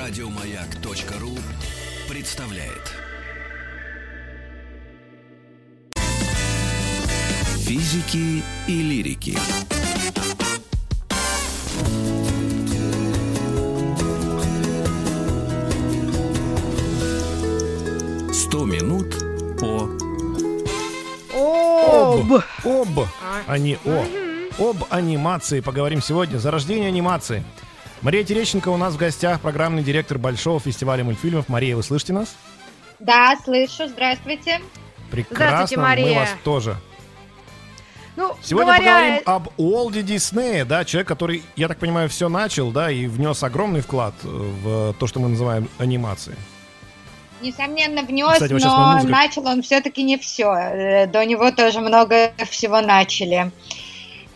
Радиомаяк.ру 0.00 1.36
представляет. 2.08 2.94
Физики 7.58 8.42
и 8.66 8.82
лирики. 8.82 9.36
Сто 18.32 18.64
минут 18.64 19.14
по 19.60 19.90
Об. 21.34 22.32
Об, 22.64 23.06
а 23.46 23.58
не 23.58 23.76
о. 23.84 24.06
Об 24.58 24.76
анимации 24.88 25.60
поговорим 25.60 26.00
сегодня. 26.00 26.38
За 26.38 26.50
рождение 26.50 26.88
анимации. 26.88 27.44
Мария 28.02 28.24
Терещенко 28.24 28.70
у 28.70 28.78
нас 28.78 28.94
в 28.94 28.96
гостях, 28.96 29.40
программный 29.40 29.82
директор 29.82 30.16
Большого 30.16 30.58
фестиваля 30.58 31.04
мультфильмов. 31.04 31.48
Мария, 31.50 31.76
вы 31.76 31.82
слышите 31.82 32.14
нас? 32.14 32.34
Да, 32.98 33.36
слышу. 33.44 33.88
Здравствуйте. 33.88 34.60
Прекрасно, 35.10 35.36
Здравствуйте, 35.46 35.76
мы 35.76 35.82
Мария. 35.82 36.20
вас 36.20 36.30
тоже. 36.42 36.76
Ну, 38.16 38.34
Сегодня 38.42 38.74
говоря... 38.74 38.92
поговорим 38.92 39.22
об 39.26 39.48
Уолде 39.58 40.02
Диснее, 40.02 40.64
да, 40.64 40.84
человек, 40.84 41.08
который, 41.08 41.42
я 41.56 41.68
так 41.68 41.78
понимаю, 41.78 42.08
все 42.08 42.28
начал, 42.28 42.70
да, 42.70 42.90
и 42.90 43.06
внес 43.06 43.42
огромный 43.42 43.80
вклад 43.80 44.14
э, 44.24 44.26
в 44.28 44.94
то, 44.94 45.06
что 45.06 45.20
мы 45.20 45.28
называем 45.28 45.68
анимацией. 45.78 46.36
Несомненно, 47.40 48.02
внес, 48.02 48.32
Кстати, 48.32 48.52
вот 48.52 48.62
но 48.62 48.92
музыка. 48.94 49.12
начал 49.12 49.46
он 49.46 49.62
все-таки 49.62 50.02
не 50.02 50.18
все. 50.18 51.06
До 51.06 51.24
него 51.24 51.50
тоже 51.50 51.80
много 51.80 52.32
всего 52.50 52.80
начали. 52.80 53.50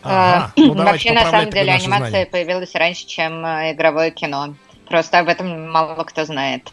Ага, 0.05 0.51
Э, 0.55 0.61
ну 0.61 0.73
Вообще, 0.73 1.11
на 1.11 1.29
самом 1.29 1.49
деле, 1.49 1.71
анимация 1.73 2.09
знания. 2.09 2.25
появилась 2.25 2.75
раньше, 2.75 3.05
чем 3.05 3.45
э, 3.45 3.73
игровое 3.73 4.11
кино. 4.11 4.55
Просто 4.87 5.19
об 5.19 5.27
этом 5.27 5.71
мало 5.71 6.03
кто 6.03 6.25
знает. 6.25 6.71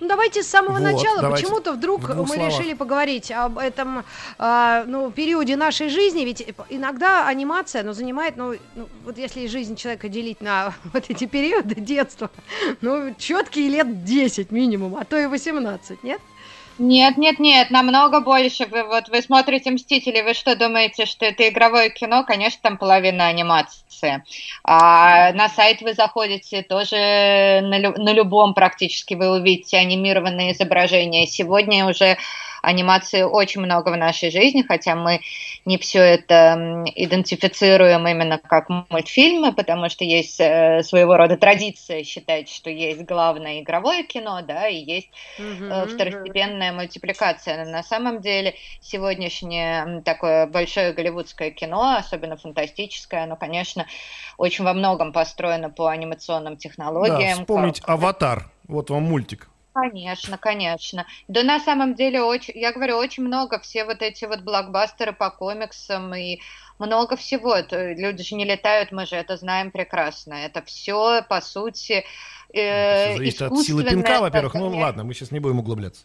Ну, 0.00 0.08
давайте 0.08 0.42
с 0.42 0.48
самого 0.48 0.78
Вот, 0.78 0.80
начала. 0.80 1.30
Почему-то 1.30 1.74
вдруг 1.74 2.08
мы 2.08 2.26
словах. 2.26 2.48
решили 2.48 2.72
поговорить 2.72 3.30
об 3.30 3.58
этом 3.58 4.02
а, 4.38 4.84
ну, 4.86 5.10
периоде 5.10 5.56
нашей 5.56 5.90
жизни. 5.90 6.24
Ведь 6.24 6.42
иногда 6.70 7.28
анимация 7.28 7.82
ну, 7.82 7.92
занимает, 7.92 8.36
ну, 8.38 8.54
ну, 8.74 8.88
вот 9.04 9.18
если 9.18 9.46
жизнь 9.46 9.76
человека 9.76 10.08
делить 10.08 10.40
на 10.40 10.72
вот 10.94 11.04
эти 11.10 11.26
периоды 11.26 11.74
детства, 11.74 12.30
ну, 12.80 13.14
четкие 13.18 13.68
лет 13.68 14.04
10 14.04 14.50
минимум, 14.50 14.96
а 14.96 15.04
то 15.04 15.18
и 15.18 15.26
18, 15.26 16.02
нет? 16.02 16.20
Нет, 16.82 17.18
нет, 17.18 17.38
нет, 17.38 17.70
намного 17.70 18.22
больше. 18.22 18.64
Вы, 18.64 18.84
вот 18.84 19.10
вы 19.10 19.20
смотрите 19.20 19.70
«Мстители», 19.70 20.22
вы 20.22 20.32
что 20.32 20.56
думаете, 20.56 21.04
что 21.04 21.26
это 21.26 21.46
игровое 21.46 21.90
кино? 21.90 22.24
Конечно, 22.24 22.58
там 22.62 22.78
половина 22.78 23.26
анимации. 23.26 24.24
А 24.64 25.30
на 25.34 25.50
сайт 25.50 25.82
вы 25.82 25.92
заходите, 25.92 26.62
тоже 26.62 26.96
на, 27.62 27.78
лю- 27.78 27.98
на 27.98 28.14
любом 28.14 28.54
практически 28.54 29.12
вы 29.12 29.30
увидите 29.30 29.76
анимированные 29.76 30.52
изображения. 30.52 31.26
Сегодня 31.26 31.84
уже 31.86 32.16
анимации 32.62 33.22
очень 33.22 33.60
много 33.60 33.90
в 33.90 33.96
нашей 33.96 34.30
жизни, 34.30 34.62
хотя 34.66 34.94
мы 34.94 35.20
не 35.64 35.78
все 35.78 36.00
это 36.00 36.84
идентифицируем 36.94 38.06
именно 38.06 38.38
как 38.38 38.68
мультфильмы, 38.68 39.52
потому 39.52 39.88
что 39.88 40.04
есть 40.04 40.40
э, 40.40 40.82
своего 40.82 41.16
рода 41.16 41.36
традиция 41.36 42.04
считать, 42.04 42.48
что 42.48 42.70
есть 42.70 43.02
главное 43.02 43.60
игровое 43.60 44.02
кино, 44.02 44.40
да, 44.42 44.68
и 44.68 44.76
есть 44.76 45.08
э, 45.38 45.86
второстепенная 45.86 46.72
мультипликация. 46.72 47.64
Но 47.64 47.70
на 47.70 47.82
самом 47.82 48.20
деле 48.20 48.54
сегодняшнее 48.80 50.02
такое 50.02 50.46
большое 50.46 50.92
голливудское 50.92 51.50
кино, 51.50 51.96
особенно 51.98 52.36
фантастическое, 52.36 53.24
оно, 53.24 53.36
конечно, 53.36 53.86
очень 54.38 54.64
во 54.64 54.72
многом 54.72 55.12
построено 55.12 55.70
по 55.70 55.88
анимационным 55.88 56.54
Да, 56.54 56.60
технологиям. 56.60 57.38
вспомнить 57.38 57.80
как- 57.80 57.90
«Аватар». 57.90 58.50
Вот 58.68 58.90
вам 58.90 59.02
мультик. 59.04 59.48
Конечно, 59.72 60.36
конечно. 60.36 61.06
Да 61.28 61.42
на 61.42 61.60
самом 61.60 61.94
деле, 61.94 62.22
очень, 62.22 62.58
я 62.58 62.72
говорю, 62.72 62.96
очень 62.96 63.22
много. 63.22 63.60
Все 63.60 63.84
вот 63.84 64.02
эти 64.02 64.24
вот 64.24 64.40
блокбастеры 64.40 65.12
по 65.12 65.30
комиксам 65.30 66.12
и 66.14 66.40
много 66.78 67.16
всего. 67.16 67.54
Это, 67.54 67.92
люди 67.92 68.24
же 68.24 68.34
не 68.34 68.44
летают, 68.44 68.90
мы 68.90 69.06
же 69.06 69.16
это 69.16 69.36
знаем 69.36 69.70
прекрасно. 69.70 70.34
Это 70.34 70.62
все, 70.62 71.22
по 71.28 71.40
сути, 71.40 72.04
э, 72.52 73.06
Всё 73.06 73.16
зависит 73.16 73.42
от 73.42 73.58
силы 73.60 73.84
пинка, 73.84 74.20
во-первых. 74.20 74.54
Ну 74.54 74.68
ладно, 74.78 75.04
мы 75.04 75.14
сейчас 75.14 75.30
не 75.30 75.38
будем 75.38 75.60
углубляться. 75.60 76.04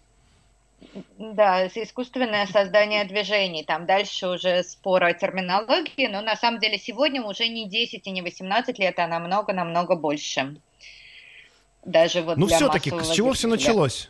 Да, 1.18 1.68
искусственное 1.68 2.46
создание 2.46 3.04
движений. 3.06 3.64
Там 3.64 3.86
дальше 3.86 4.28
уже 4.28 4.64
спор 4.64 5.04
о 5.04 5.14
терминологии, 5.14 6.08
но 6.08 6.22
на 6.22 6.36
самом 6.36 6.60
деле 6.60 6.78
сегодня 6.78 7.24
уже 7.24 7.48
не 7.48 7.68
10 7.68 8.06
и 8.06 8.12
не 8.12 8.22
18 8.22 8.78
лет, 8.78 9.00
а 9.00 9.08
намного-намного 9.08 9.96
больше. 9.96 10.56
Даже 11.86 12.22
вот 12.24 12.38
Ну 12.38 12.48
все-таки, 12.48 12.90
с 12.90 13.12
чего 13.12 13.34
все 13.34 13.48
началось? 13.48 14.10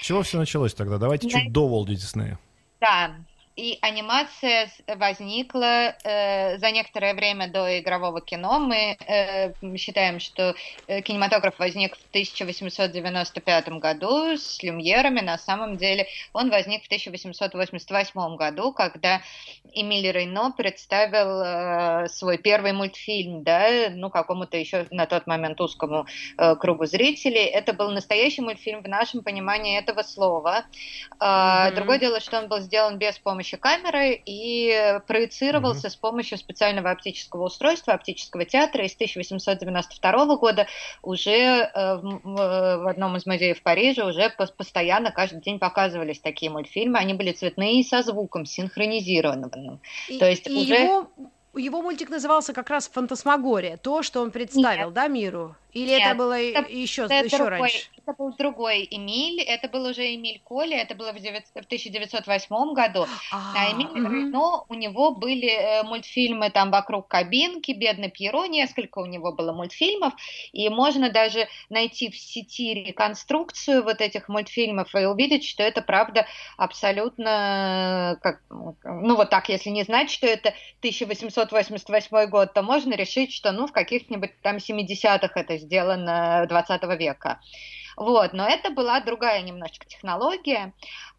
С 0.00 0.04
чего 0.04 0.22
все 0.22 0.38
началось 0.38 0.74
тогда? 0.74 0.98
Давайте 0.98 1.28
Да. 1.28 1.40
чуть 1.40 1.52
до 1.52 1.66
Уолда 1.66 1.94
Диснея. 1.94 2.38
Да, 2.80 3.14
и 3.56 3.78
анимация 3.82 4.70
возникла 4.86 5.94
э, 6.04 6.58
за 6.58 6.70
некоторое 6.70 7.14
время 7.14 7.48
до 7.48 7.78
игрового 7.78 8.20
кино. 8.20 8.58
Мы 8.58 8.96
э, 9.06 9.52
считаем, 9.76 10.20
что 10.20 10.54
э, 10.86 11.02
кинематограф 11.02 11.58
возник 11.58 11.96
в 11.96 12.08
1895 12.08 13.68
году 13.78 14.36
с 14.36 14.62
люмьерами. 14.62 15.20
На 15.20 15.38
самом 15.38 15.76
деле 15.76 16.06
он 16.32 16.50
возник 16.50 16.82
в 16.82 16.86
1888 16.86 18.36
году, 18.36 18.72
когда 18.72 19.20
Эмиль 19.72 20.10
Рейно 20.10 20.52
представил 20.52 21.40
э, 21.40 22.08
свой 22.08 22.38
первый 22.38 22.72
мультфильм, 22.72 23.42
да, 23.42 23.90
ну, 23.90 24.10
какому-то 24.10 24.56
еще 24.56 24.86
на 24.90 25.06
тот 25.06 25.26
момент 25.26 25.60
узкому 25.60 26.06
э, 26.38 26.56
кругу 26.56 26.86
зрителей. 26.86 27.44
Это 27.44 27.72
был 27.72 27.90
настоящий 27.90 28.40
мультфильм 28.40 28.82
в 28.82 28.88
нашем 28.88 29.22
понимании 29.22 29.78
этого 29.78 30.02
слова. 30.02 30.64
А, 31.18 31.66
Мгм. 31.66 31.76
Другое 31.76 31.98
дело, 31.98 32.20
что 32.20 32.38
он 32.38 32.48
был 32.48 32.60
сделан 32.60 32.98
без 32.98 33.18
помощи 33.18 33.41
камеры 33.58 34.20
и 34.24 34.98
проецировался 35.06 35.88
с 35.90 35.96
помощью 35.96 36.38
специального 36.38 36.90
оптического 36.90 37.44
устройства, 37.46 37.94
оптического 37.94 38.44
театра 38.44 38.84
из 38.84 38.94
1892 38.94 40.36
года. 40.36 40.66
Уже 41.02 41.30
э, 41.32 41.94
в, 41.96 42.20
в- 42.24 42.88
одном 42.88 43.16
из 43.16 43.26
музеев 43.26 43.58
в 43.58 43.62
Париже 43.62 44.04
уже 44.04 44.32
пос- 44.38 44.52
постоянно 44.56 45.10
каждый 45.10 45.40
день 45.40 45.58
показывались 45.58 46.20
такие 46.20 46.50
мультфильмы. 46.50 46.98
Они 46.98 47.14
были 47.14 47.32
цветные 47.32 47.80
и 47.80 47.84
со 47.84 48.02
звуком, 48.02 48.46
синхронизированным. 48.46 49.80
И, 50.08 50.18
То 50.18 50.28
есть 50.28 50.46
и 50.48 50.52
уже- 50.52 50.74
его, 50.74 51.08
его 51.54 51.82
мультик 51.82 52.10
назывался 52.10 52.52
как 52.52 52.70
раз 52.70 52.88
«Фантасмагория», 52.88 53.76
то, 53.76 54.02
что 54.02 54.20
он 54.22 54.30
представил, 54.30 54.90
да, 54.90 55.08
миру? 55.08 55.56
Или 55.72 55.92
это 55.94 56.08
Нет, 56.08 56.16
было 56.18 56.38
это- 56.38 56.70
еще, 56.70 57.02
Это 57.04 57.24
еще 57.24 57.36
другой- 57.38 57.58
раньше? 57.60 57.88
Это 57.96 58.14
был 58.18 58.36
другой 58.36 58.86
Эмиль, 58.90 59.40
это 59.40 59.68
был 59.68 59.86
уже 59.86 60.14
Эмиль 60.14 60.40
Коли, 60.44 60.76
это 60.76 60.94
было 60.94 61.12
в, 61.12 61.16
девят- 61.16 61.46
в 61.54 61.64
1908 61.66 62.74
году. 62.74 63.06
А 63.32 63.70
Эмиль 63.72 63.86
мгм. 63.86 64.12
Рено, 64.12 64.64
у 64.68 64.74
него 64.74 65.12
были 65.14 65.48
э, 65.48 65.82
мультфильмы 65.84 66.50
там 66.50 66.70
вокруг 66.70 67.08
кабинки, 67.08 67.72
Бедный 67.72 68.10
Пьеро, 68.10 68.44
несколько 68.46 68.98
у 68.98 69.06
него 69.06 69.32
было 69.32 69.52
мультфильмов, 69.52 70.12
и 70.52 70.68
можно 70.68 71.10
даже 71.10 71.48
найти 71.70 72.10
в 72.10 72.16
сети 72.18 72.74
реконструкцию 72.74 73.82
вот 73.82 74.00
этих 74.02 74.28
мультфильмов 74.28 74.94
и 74.94 75.06
увидеть, 75.06 75.44
что 75.46 75.62
это 75.62 75.80
правда 75.80 76.26
абсолютно, 76.58 78.16
э, 78.16 78.20
как, 78.20 78.40
ну 78.84 79.16
вот 79.16 79.30
так, 79.30 79.48
если 79.48 79.70
не 79.70 79.84
знать, 79.84 80.10
что 80.10 80.26
это 80.26 80.52
1888 80.80 82.26
год, 82.28 82.52
то 82.52 82.62
можно 82.62 82.94
решить, 82.94 83.32
что 83.32 83.52
ну 83.52 83.66
в 83.66 83.72
каких-нибудь 83.72 84.32
там 84.42 84.56
70-х 84.56 85.40
это 85.40 85.61
сделано 85.62 86.46
20 86.48 86.82
века. 86.98 87.40
Вот, 87.96 88.32
но 88.32 88.46
это 88.46 88.70
была 88.70 89.00
другая 89.00 89.42
немножечко 89.42 89.86
технология, 89.86 90.72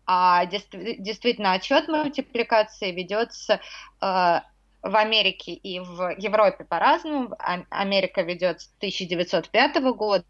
а 0.06 0.46
действ- 0.46 0.98
действительно 1.00 1.54
отчет 1.54 1.88
мультипликации 1.88 2.92
ведется 2.92 3.54
э, 3.54 3.60
в 4.02 4.96
Америке 4.96 5.54
и 5.54 5.80
в 5.80 6.16
Европе 6.18 6.66
по-разному. 6.66 7.36
Америка 7.70 8.22
ведет 8.22 8.62
с 8.62 8.68
1905 8.78 9.76
года, 9.96 10.26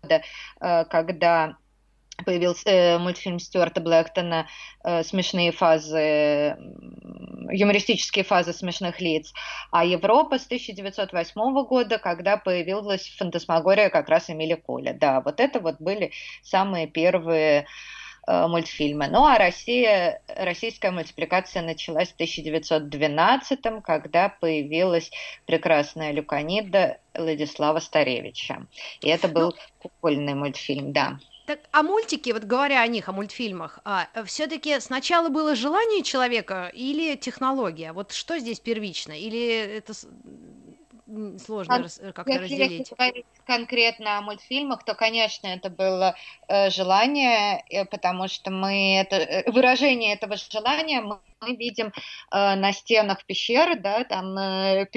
э, 0.59 0.85
когда 0.85 1.57
появился 2.23 2.69
э, 2.69 2.97
мультфильм 2.97 3.39
Стюарта 3.39 3.81
Блэктона 3.81 4.47
э, 4.83 5.03
«Смешные 5.03 5.51
фазы», 5.51 6.57
юмористические 7.51 8.23
фазы 8.23 8.53
смешных 8.53 8.99
лиц, 8.99 9.33
а 9.71 9.85
Европа 9.85 10.39
с 10.39 10.45
1908 10.45 11.65
года, 11.65 11.97
когда 11.97 12.37
появилась 12.37 13.09
фантасмагория 13.17 13.89
как 13.89 14.09
раз 14.09 14.29
Эмили 14.29 14.55
Коля. 14.55 14.93
Да, 14.93 15.21
вот 15.21 15.39
это 15.39 15.59
вот 15.59 15.79
были 15.79 16.11
самые 16.41 16.87
первые 16.87 17.65
э, 18.27 18.47
мультфильмы. 18.47 19.07
Ну 19.07 19.25
а 19.25 19.37
Россия, 19.37 20.21
российская 20.27 20.91
мультипликация 20.91 21.61
началась 21.61 22.09
в 22.09 22.15
1912 22.15 23.59
когда 23.83 24.29
появилась 24.29 25.11
прекрасная 25.45 26.11
Люканида 26.11 26.99
Владислава 27.13 27.79
Старевича. 27.79 28.67
И 29.01 29.09
это 29.09 29.27
был 29.27 29.55
кукольный 29.79 30.33
мультфильм, 30.33 30.93
да. 30.93 31.19
Так, 31.45 31.59
а 31.71 31.83
мультики, 31.83 32.31
вот 32.31 32.43
говоря 32.45 32.81
о 32.81 32.87
них, 32.87 33.09
о 33.09 33.11
мультфильмах, 33.11 33.79
а, 33.83 34.07
все-таки 34.25 34.79
сначала 34.79 35.27
было 35.29 35.55
желание 35.55 36.01
человека 36.01 36.71
или 36.73 37.15
технология? 37.15 37.91
Вот 37.91 38.13
что 38.13 38.39
здесь 38.39 38.59
первично? 38.61 39.11
Или 39.11 39.77
это 39.77 39.93
с- 39.93 40.07
сложно 41.45 41.83
Кон- 41.83 42.13
как-то 42.13 42.31
если 42.31 42.43
разделить? 42.43 42.79
Если 42.79 42.95
говорить 42.95 43.25
конкретно 43.45 44.17
о 44.17 44.21
мультфильмах, 44.21 44.85
то, 44.85 44.95
конечно, 44.95 45.47
это 45.47 45.69
было 45.69 46.15
э, 46.47 46.69
желание, 46.69 47.63
э, 47.69 47.85
потому 47.85 48.27
что 48.29 48.49
мы 48.49 48.99
это 49.01 49.17
э, 49.17 49.51
выражение 49.51 50.13
этого 50.13 50.37
желания 50.37 51.01
мы, 51.01 51.19
мы 51.41 51.55
видим 51.57 51.87
э, 51.87 51.91
на 52.55 52.71
стенах 52.71 53.25
пещеры, 53.25 53.75
да, 53.75 54.05
там 54.05 54.37
э, 54.37 54.87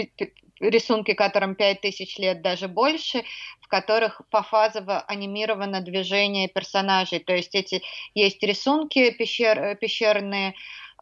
рисунки 0.60 1.12
которым 1.12 1.54
5000 1.54 2.18
лет, 2.18 2.40
даже 2.42 2.68
больше, 2.68 3.24
в 3.66 3.68
которых 3.68 4.22
пофазово 4.30 5.00
анимировано 5.08 5.80
движение 5.80 6.46
персонажей. 6.46 7.18
То 7.18 7.34
есть 7.34 7.54
эти 7.56 7.82
есть 8.14 8.40
рисунки 8.42 9.10
пещер, 9.10 9.58
э, 9.58 9.74
пещерные, 9.74 10.54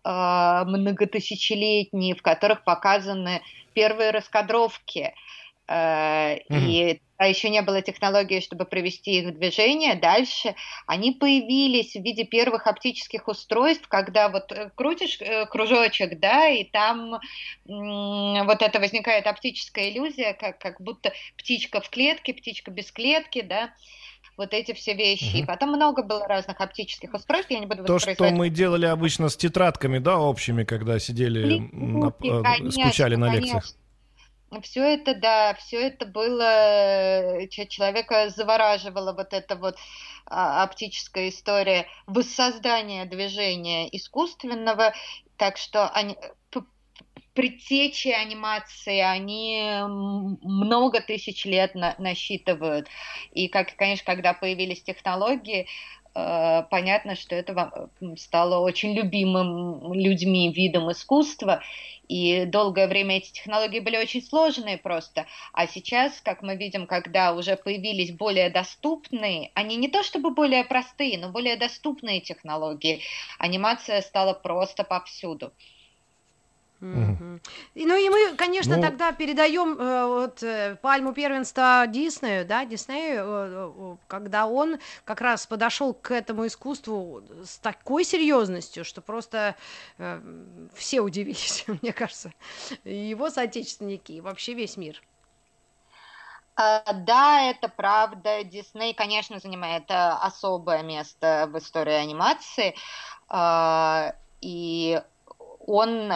э, 0.03 0.65
многотысячелетние, 0.65 2.15
в 2.15 2.23
которых 2.23 2.65
показаны 2.65 3.43
первые 3.75 4.13
раскадровки. 4.13 5.15
Э. 5.69 6.39
И 6.49 7.01
а 7.17 7.29
еще 7.29 7.49
не 7.49 7.63
было 7.63 7.81
технологии, 7.81 8.41
чтобы 8.41 8.65
провести 8.65 9.21
их 9.21 9.29
в 9.29 9.39
движение. 9.39 9.95
Дальше 9.95 10.55
они 10.87 11.13
появились 11.13 11.93
в 11.93 12.03
виде 12.03 12.25
первых 12.25 12.67
оптических 12.67 13.29
устройств, 13.29 13.87
когда 13.89 14.29
вот 14.29 14.51
э, 14.51 14.71
крутишь 14.75 15.19
э, 15.21 15.47
кружочек, 15.47 16.19
да, 16.19 16.49
и 16.49 16.65
там 16.65 17.21
вот 17.65 18.63
это 18.63 18.81
возникает 18.81 19.27
оптическая 19.27 19.91
иллюзия, 19.91 20.35
как, 20.35 20.59
как 20.59 20.81
будто 20.81 21.13
птичка 21.37 21.81
в 21.81 21.89
клетке, 21.89 22.35
птичка 22.35 22.71
без 22.71 22.91
клетки, 22.91 23.43
да 23.43 23.71
вот 24.37 24.53
эти 24.53 24.73
все 24.73 24.95
вещи. 24.95 25.37
Угу. 25.37 25.39
И 25.39 25.45
потом 25.45 25.71
много 25.71 26.03
было 26.03 26.27
разных 26.27 26.61
оптических 26.61 27.15
устройств, 27.15 27.53
я 27.53 27.61
не 27.61 27.67
буду 27.67 27.85
То, 27.85 28.01
что 28.01 28.31
мы 28.31 28.51
делали 28.51 28.87
обычно 28.87 29.29
с 29.29 29.37
тетрадками, 29.37 29.99
да, 29.99 30.19
общими, 30.19 30.65
когда 30.65 30.99
сидели, 30.99 31.47
Липуки, 31.47 32.29
на, 32.29 32.43
конечно, 32.43 32.73
скучали 32.73 33.15
на 33.15 33.33
лекциях. 33.33 33.65
Все 34.63 34.83
это, 34.83 35.15
да, 35.15 35.55
все 35.55 35.89
это 35.89 36.07
было, 36.07 37.41
э, 37.41 37.49
человека 37.49 38.31
завораживало 38.31 39.13
вот 39.13 39.33
эта 39.33 39.57
вот 39.57 39.77
а, 40.27 40.63
оптическая 40.63 41.29
история 41.29 41.87
воссоздания 42.07 43.05
движения 43.05 43.89
искусственного, 43.95 44.95
так 45.37 45.57
что 45.57 45.89
они, 45.89 46.17
предтечи 47.35 48.09
анимации, 48.09 49.01
они 49.01 49.79
много 49.83 51.01
тысяч 51.01 51.45
лет 51.45 51.75
на, 51.75 51.95
насчитывают. 51.99 52.89
И, 53.33 53.49
как, 53.49 53.75
конечно, 53.77 54.07
когда 54.07 54.33
появились 54.33 54.83
технологии, 54.83 55.63
э, 55.63 56.04
понятно, 56.15 57.17
что 57.17 57.35
это 57.35 57.91
стало 58.17 58.61
очень 58.61 58.95
любимым 58.95 59.93
людьми 59.93 60.53
видом 60.53 60.91
искусства, 60.91 61.63
и 62.09 62.45
долгое 62.45 62.87
время 62.87 63.17
эти 63.17 63.33
технологии 63.33 63.81
были 63.81 63.97
очень 63.97 64.23
сложные 64.23 64.79
просто. 64.79 65.27
А 65.53 65.67
сейчас, 65.67 66.21
как 66.21 66.43
мы 66.43 66.57
видим, 66.57 66.87
когда 66.87 67.33
уже 67.33 67.57
появились 67.57 68.13
более 68.13 68.51
доступные, 68.51 69.51
они 69.55 69.77
не 69.77 69.89
то 69.89 70.03
чтобы 70.03 70.31
более 70.31 70.65
простые, 70.65 71.19
но 71.19 71.31
более 71.31 71.57
доступные 71.57 72.21
технологии, 72.21 73.01
анимация 73.39 74.01
стала 74.03 74.35
просто 74.35 74.85
повсюду. 74.85 75.53
Mm-hmm. 76.85 77.41
Ну 77.77 77.97
и 77.97 78.09
мы, 78.11 78.37
конечно, 78.37 78.77
ну, 78.77 78.83
тогда 78.83 79.11
передаем 79.13 79.79
э, 79.79 80.07
вот, 80.07 80.43
э, 80.43 80.77
пальму 80.83 81.15
первенства 81.15 81.87
Диснею, 81.89 82.45
да, 82.45 82.67
Диснею, 82.67 83.25
э, 83.27 83.97
когда 84.07 84.47
он 84.47 84.79
как 85.05 85.23
раз 85.23 85.47
подошел 85.47 85.95
к 85.95 86.11
этому 86.11 86.47
искусству 86.47 87.23
с 87.43 87.57
такой 87.57 88.05
серьезностью, 88.05 88.85
что 88.85 89.01
просто 89.01 89.57
все 90.75 91.01
удивились, 91.01 91.65
мне 91.83 91.95
кажется, 91.95 92.33
его 92.85 93.31
соотечественники 93.31 94.13
и 94.13 94.21
вообще 94.21 94.53
весь 94.53 94.77
мир. 94.77 95.03
А, 96.57 96.93
да, 96.93 97.51
это 97.51 97.69
правда. 97.69 98.45
Дисней, 98.45 98.93
конечно, 98.93 99.41
занимает 99.41 99.85
особое 99.89 100.83
место 100.83 101.49
в 101.51 101.57
истории 101.59 101.95
анимации. 101.95 102.75
А, 103.29 104.15
и 104.43 105.01
он 105.67 106.13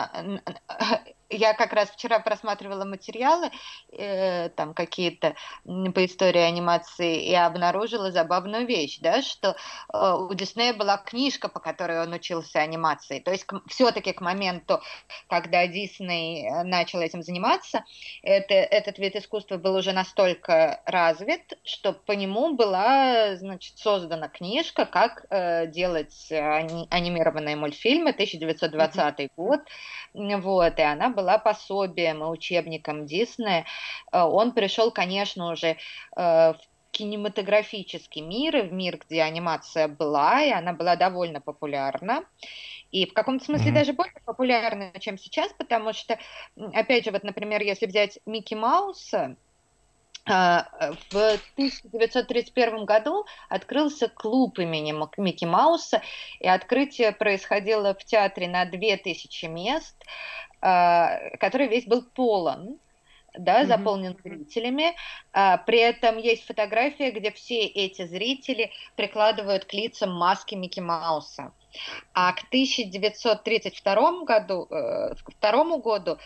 я 1.30 1.54
как 1.54 1.72
раз 1.72 1.90
вчера 1.90 2.20
просматривала 2.20 2.84
материалы, 2.84 3.50
э, 3.92 4.48
там 4.50 4.74
какие-то 4.74 5.34
по 5.64 6.04
истории 6.04 6.40
анимации, 6.40 7.24
и 7.24 7.34
обнаружила 7.34 8.10
забавную 8.10 8.66
вещь, 8.66 8.98
да, 9.00 9.22
что 9.22 9.56
э, 9.92 10.14
у 10.14 10.32
Диснея 10.34 10.74
была 10.74 10.96
книжка, 10.96 11.48
по 11.48 11.60
которой 11.60 12.02
он 12.02 12.12
учился 12.12 12.60
анимации. 12.60 13.20
То 13.20 13.30
есть 13.30 13.46
все-таки 13.68 14.12
к 14.12 14.20
моменту, 14.20 14.80
когда 15.28 15.66
Дисней 15.66 16.48
э, 16.48 16.62
начал 16.62 17.00
этим 17.00 17.22
заниматься, 17.22 17.84
это, 18.22 18.54
этот 18.54 18.98
вид 18.98 19.16
искусства 19.16 19.56
был 19.56 19.74
уже 19.74 19.92
настолько 19.92 20.80
развит, 20.86 21.58
что 21.64 21.92
по 21.92 22.12
нему 22.12 22.54
была, 22.54 23.36
значит, 23.36 23.78
создана 23.78 24.28
книжка, 24.28 24.86
как 24.86 25.26
э, 25.30 25.66
делать 25.66 26.28
ани- 26.30 26.88
анимированные 26.90 27.56
мультфильмы, 27.56 28.10
1920 28.10 29.18
mm-hmm. 29.18 29.30
год, 29.36 29.60
вот, 30.14 30.78
и 30.78 30.82
она 30.82 31.10
была 31.18 31.38
пособием 31.38 32.22
и 32.22 32.26
учебником 32.26 33.06
Диснея. 33.06 33.66
Э, 34.12 34.22
он 34.22 34.52
пришел, 34.52 34.92
конечно, 34.92 35.52
уже 35.52 35.68
э, 35.68 35.76
в 36.16 36.58
кинематографический 36.92 38.22
мир, 38.22 38.56
и 38.56 38.62
в 38.62 38.72
мир, 38.72 38.98
где 39.04 39.22
анимация 39.22 39.88
была, 39.88 40.42
и 40.42 40.50
она 40.50 40.72
была 40.72 40.96
довольно 40.96 41.40
популярна. 41.40 42.24
И 42.92 43.04
в 43.06 43.12
каком-то 43.12 43.44
смысле 43.44 43.70
mm-hmm. 43.70 43.74
даже 43.74 43.92
более 43.92 44.22
популярна, 44.24 44.92
чем 44.98 45.18
сейчас, 45.18 45.52
потому 45.58 45.92
что, 45.92 46.18
опять 46.72 47.04
же, 47.04 47.10
вот, 47.10 47.24
например, 47.24 47.62
если 47.62 47.86
взять 47.86 48.18
Микки 48.26 48.54
Мауса, 48.54 49.36
в 50.28 51.40
1931 51.54 52.84
году 52.84 53.24
открылся 53.48 54.08
клуб 54.08 54.58
имени 54.58 54.94
Микки 55.16 55.44
Мауса, 55.44 56.02
и 56.40 56.48
открытие 56.48 57.12
происходило 57.12 57.94
в 57.94 58.04
театре 58.04 58.48
на 58.48 58.64
2000 58.64 59.46
мест, 59.46 59.96
а, 60.60 61.18
который 61.38 61.68
весь 61.68 61.86
был 61.86 62.02
полон 62.02 62.78
да, 63.36 63.64
заполнен 63.64 64.16
зрителями. 64.22 64.94
А, 65.32 65.58
при 65.58 65.78
этом 65.78 66.18
есть 66.18 66.44
фотография, 66.46 67.10
где 67.10 67.30
все 67.30 67.60
эти 67.60 68.06
зрители 68.06 68.70
прикладывают 68.96 69.64
к 69.64 69.72
лицам 69.72 70.12
маски 70.12 70.54
Микки 70.54 70.80
Мауса. 70.80 71.52
А 72.14 72.32
к 72.32 72.44
1932 72.48 74.24
году, 74.24 74.66
э, 74.70 75.14
второму 75.26 75.78
году 75.78 76.18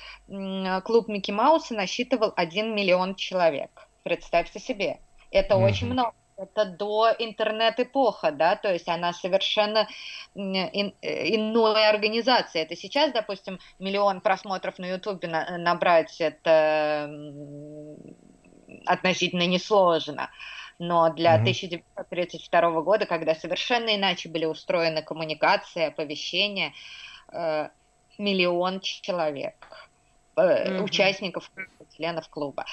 клуб 0.85 1.09
Микки 1.09 1.31
Мауса 1.31 1.75
насчитывал 1.75 2.33
1 2.37 2.75
миллион 2.75 3.17
человек. 3.17 3.89
Представьте 4.03 4.59
себе, 4.59 5.01
это 5.31 5.55
mm-hmm. 5.55 5.65
очень 5.65 5.87
много. 5.89 6.13
Это 6.39 6.65
до 6.65 7.15
интернет-эпоха, 7.19 8.33
да, 8.33 8.57
то 8.57 8.73
есть 8.73 8.89
она 8.89 9.13
совершенно 9.13 9.87
ин, 10.35 10.95
иной 11.03 11.87
организация. 11.87 12.63
Это 12.63 12.75
сейчас, 12.75 13.13
допустим, 13.13 13.59
миллион 13.79 14.23
просмотров 14.23 14.79
на 14.79 14.87
Ютубе 14.87 15.29
на, 15.29 15.59
набрать, 15.59 16.21
это 16.21 17.09
относительно 18.87 19.47
несложно. 19.47 20.31
Но 20.79 21.11
для 21.11 21.37
mm-hmm. 21.37 21.41
1932 21.43 22.81
года, 22.81 23.07
когда 23.07 23.35
совершенно 23.35 23.95
иначе 23.95 24.29
были 24.29 24.47
устроены 24.47 25.03
коммуникации, 25.03 25.85
оповещения, 25.85 26.73
э, 27.31 27.69
миллион 28.19 28.81
человек 28.81 29.91
mm-hmm. 30.37 30.83
участников, 30.83 31.51
членов 31.97 32.29
клуба. 32.29 32.65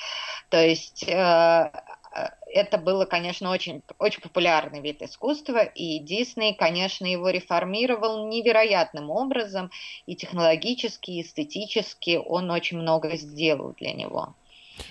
То 0.50 0.64
есть 0.64 1.04
э, 1.08 1.12
э, 1.12 2.28
это 2.48 2.78
было, 2.78 3.06
конечно, 3.06 3.52
очень, 3.52 3.82
очень 3.98 4.22
популярный 4.22 4.82
вид 4.82 5.02
искусства, 5.02 5.64
и 5.64 6.00
Дисней, 6.00 6.56
конечно, 6.56 7.06
его 7.06 7.30
реформировал 7.30 8.28
невероятным 8.28 9.10
образом, 9.10 9.72
и 10.06 10.16
технологически, 10.16 11.12
и 11.12 11.22
эстетически 11.22 12.20
он 12.24 12.50
очень 12.52 12.78
много 12.78 13.16
сделал 13.18 13.74
для 13.80 13.94
него. 13.94 14.34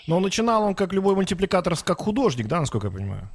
Но 0.06 0.20
начинал 0.20 0.64
он 0.64 0.74
как 0.74 0.92
любой 0.92 1.14
мультипликатор, 1.14 1.74
как 1.82 1.98
художник, 1.98 2.46
да, 2.46 2.60
насколько 2.60 2.88
я 2.88 2.92
понимаю? 2.92 3.28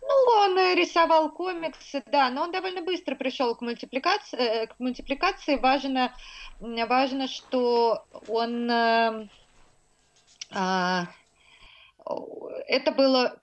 Ну, 0.00 0.32
он 0.32 0.56
рисовал 0.76 1.30
комиксы, 1.32 2.02
да, 2.06 2.30
но 2.30 2.42
он 2.44 2.52
довольно 2.52 2.82
быстро 2.82 3.14
пришел 3.14 3.54
к 3.54 3.60
мультипликации. 3.60 4.66
К 4.66 4.74
мультипликации 4.78 5.56
важно, 5.56 6.14
важно, 6.60 7.28
что 7.28 8.06
он 8.26 8.70
а, 10.54 11.06
это 12.66 12.92
было 12.92 13.38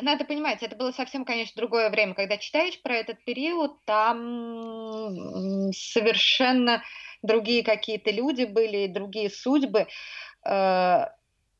надо 0.00 0.24
понимать, 0.24 0.62
это 0.62 0.74
было 0.74 0.90
совсем, 0.92 1.24
конечно, 1.24 1.60
другое 1.60 1.90
время. 1.90 2.14
Когда 2.14 2.38
читаешь 2.38 2.80
про 2.80 2.94
этот 2.94 3.22
период, 3.24 3.84
там 3.84 5.70
совершенно 5.72 6.82
другие 7.22 7.62
какие-то 7.62 8.10
люди 8.10 8.44
были, 8.44 8.86
другие 8.86 9.28
судьбы. 9.30 9.86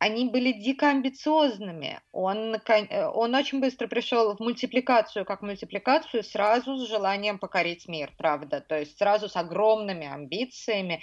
Они 0.03 0.25
были 0.25 0.51
дико 0.51 0.89
амбициозными. 0.89 2.01
Он, 2.11 2.57
э, 2.57 3.07
он 3.07 3.37
очень 3.37 3.61
быстро 3.61 3.87
пришел 3.87 4.35
в 4.35 4.41
мультипликацию, 4.41 5.25
как 5.25 5.43
мультипликацию, 5.43 6.25
сразу 6.25 6.77
с 6.77 6.89
желанием 6.89 7.39
покорить 7.39 7.87
мир, 7.87 8.13
правда, 8.19 8.61
то 8.61 8.77
есть 8.77 8.99
сразу 8.99 9.29
с 9.29 9.37
огромными 9.37 10.13
амбициями. 10.13 11.03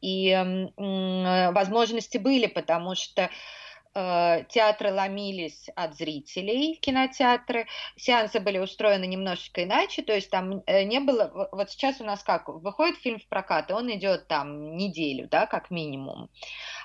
И 0.00 0.30
э, 0.30 1.52
возможности 1.52 2.18
были, 2.18 2.48
потому 2.48 2.96
что 2.96 3.30
театры 3.94 4.92
ломились 4.92 5.68
от 5.76 5.94
зрителей, 5.94 6.76
кинотеатры, 6.76 7.66
сеансы 7.96 8.40
были 8.40 8.58
устроены 8.58 9.06
немножечко 9.06 9.64
иначе, 9.64 10.02
то 10.02 10.14
есть 10.14 10.30
там 10.30 10.62
э, 10.66 10.84
не 10.84 11.00
было, 11.00 11.48
вот 11.52 11.70
сейчас 11.70 12.00
у 12.00 12.04
нас 12.04 12.22
как, 12.22 12.48
выходит 12.48 12.96
фильм 12.98 13.18
в 13.18 13.26
прокат, 13.26 13.70
и 13.70 13.74
он 13.74 13.92
идет 13.92 14.28
там 14.28 14.76
неделю, 14.76 15.28
да, 15.28 15.46
как 15.46 15.70
минимум, 15.70 16.30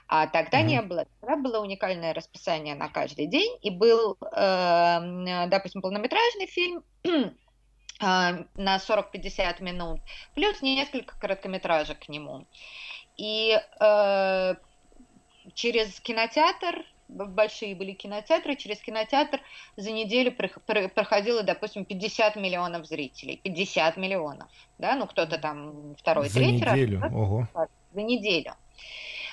а 0.08 0.28
тогда 0.28 0.60
mm-hmm. 0.60 0.66
не 0.66 0.82
было, 0.82 1.06
тогда 1.22 1.38
было 1.38 1.62
уникальное 1.62 2.14
расписание 2.14 2.76
на 2.76 2.90
каждый 2.90 3.28
день, 3.28 3.58
и 3.62 3.70
был, 3.70 4.18
э, 4.20 5.48
допустим, 5.48 5.82
полнометражный 5.82 6.48
фильм, 6.48 6.84
э, 7.04 7.34
на 8.00 8.78
40-50 8.78 9.64
минут, 9.64 10.02
плюс 10.36 10.62
несколько 10.62 11.18
короткометражек 11.18 12.00
к 12.00 12.10
нему. 12.10 12.48
И 13.16 13.58
э, 13.80 14.56
через 15.54 16.00
кинотеатр 16.02 16.86
большие 17.08 17.76
были 17.76 17.94
кинотеатры, 17.94 18.56
через 18.56 18.80
кинотеатр 18.80 19.42
за 19.76 19.92
неделю 19.92 20.34
проходило, 20.34 21.44
допустим, 21.44 21.86
50 21.86 22.36
миллионов 22.36 22.86
зрителей. 22.86 23.40
50 23.44 23.98
миллионов, 23.98 24.50
да, 24.78 24.96
ну 24.96 25.08
кто-то 25.08 25.38
там 25.38 25.96
второй, 25.98 26.30
за 26.30 26.40
третий 26.40 26.66
неделю. 26.66 27.02
раз. 27.02 27.14
Ого. 27.14 27.48
За 27.94 28.02
неделю. 28.02 28.54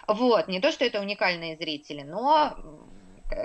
Вот, 0.07 0.49
не 0.49 0.61
то, 0.61 0.71
что 0.71 0.85
это 0.85 1.01
уникальные 1.01 1.57
зрители, 1.57 2.03
но 2.03 2.57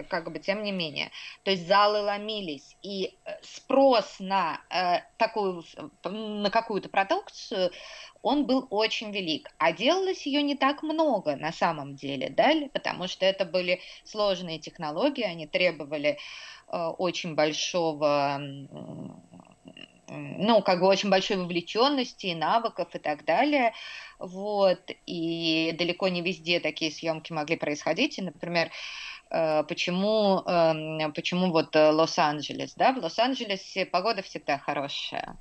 как 0.10 0.32
бы 0.32 0.40
тем 0.40 0.64
не 0.64 0.72
менее. 0.72 1.12
То 1.44 1.52
есть 1.52 1.68
залы 1.68 2.02
ломились, 2.02 2.76
и 2.82 3.18
э, 3.26 3.32
спрос 3.42 4.18
на 4.20 4.62
э, 4.70 5.02
такую, 5.18 5.64
на 6.04 6.50
какую-то 6.50 6.90
продукцию 6.90 7.72
он 8.22 8.46
был 8.46 8.68
очень 8.70 9.12
велик. 9.12 9.50
А 9.58 9.72
делалось 9.72 10.26
ее 10.26 10.42
не 10.42 10.56
так 10.56 10.84
много 10.84 11.36
на 11.36 11.52
самом 11.52 11.96
деле, 11.96 12.30
да, 12.30 12.52
потому 12.74 13.08
что 13.08 13.26
это 13.26 13.46
были 13.46 13.80
сложные 14.04 14.60
технологии, 14.60 15.24
они 15.24 15.48
требовали 15.48 16.18
э, 16.68 16.78
очень 16.98 17.36
большого 17.36 18.42
ну, 20.12 20.62
как 20.62 20.80
бы 20.80 20.88
очень 20.88 21.10
большой 21.10 21.38
вовлеченности 21.38 22.28
и 22.28 22.36
навыков 22.36 22.88
и 22.94 23.00
так 23.00 23.26
далее, 23.26 23.74
вот, 24.18 24.80
и 25.06 25.74
далеко 25.78 26.08
не 26.08 26.22
везде 26.22 26.60
такие 26.60 26.92
съемки 26.92 27.32
могли 27.32 27.58
происходить, 27.58 28.18
и, 28.18 28.22
например, 28.22 28.68
э, 28.68 28.72
почему, 29.30 30.42
эм, 30.46 31.14
почему 31.14 31.52
вот 31.52 31.76
э, 31.76 31.92
Лос-Анджелес, 31.92 32.74
да, 32.76 32.94
в 32.94 32.98
Лос-Анджелесе 32.98 33.86
погода 33.86 34.22
всегда 34.22 34.58
хорошая, 34.58 35.38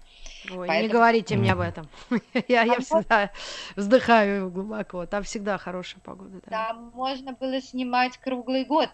Ой, 0.50 0.68
Поэтому... 0.68 0.82
не 0.82 0.88
говорите 0.88 1.36
мне 1.36 1.52
об 1.52 1.60
этом. 1.60 1.88
я, 2.48 2.62
я 2.62 2.80
всегда 2.80 3.30
вздыхаю 3.76 4.50
глубоко. 4.50 5.06
Там 5.06 5.22
всегда 5.22 5.58
хорошая 5.58 6.00
погода. 6.00 6.40
Да. 6.46 6.68
Там 6.68 6.90
можно 6.94 7.32
было 7.32 7.60
снимать 7.60 8.18
круглый 8.18 8.64
год. 8.64 8.90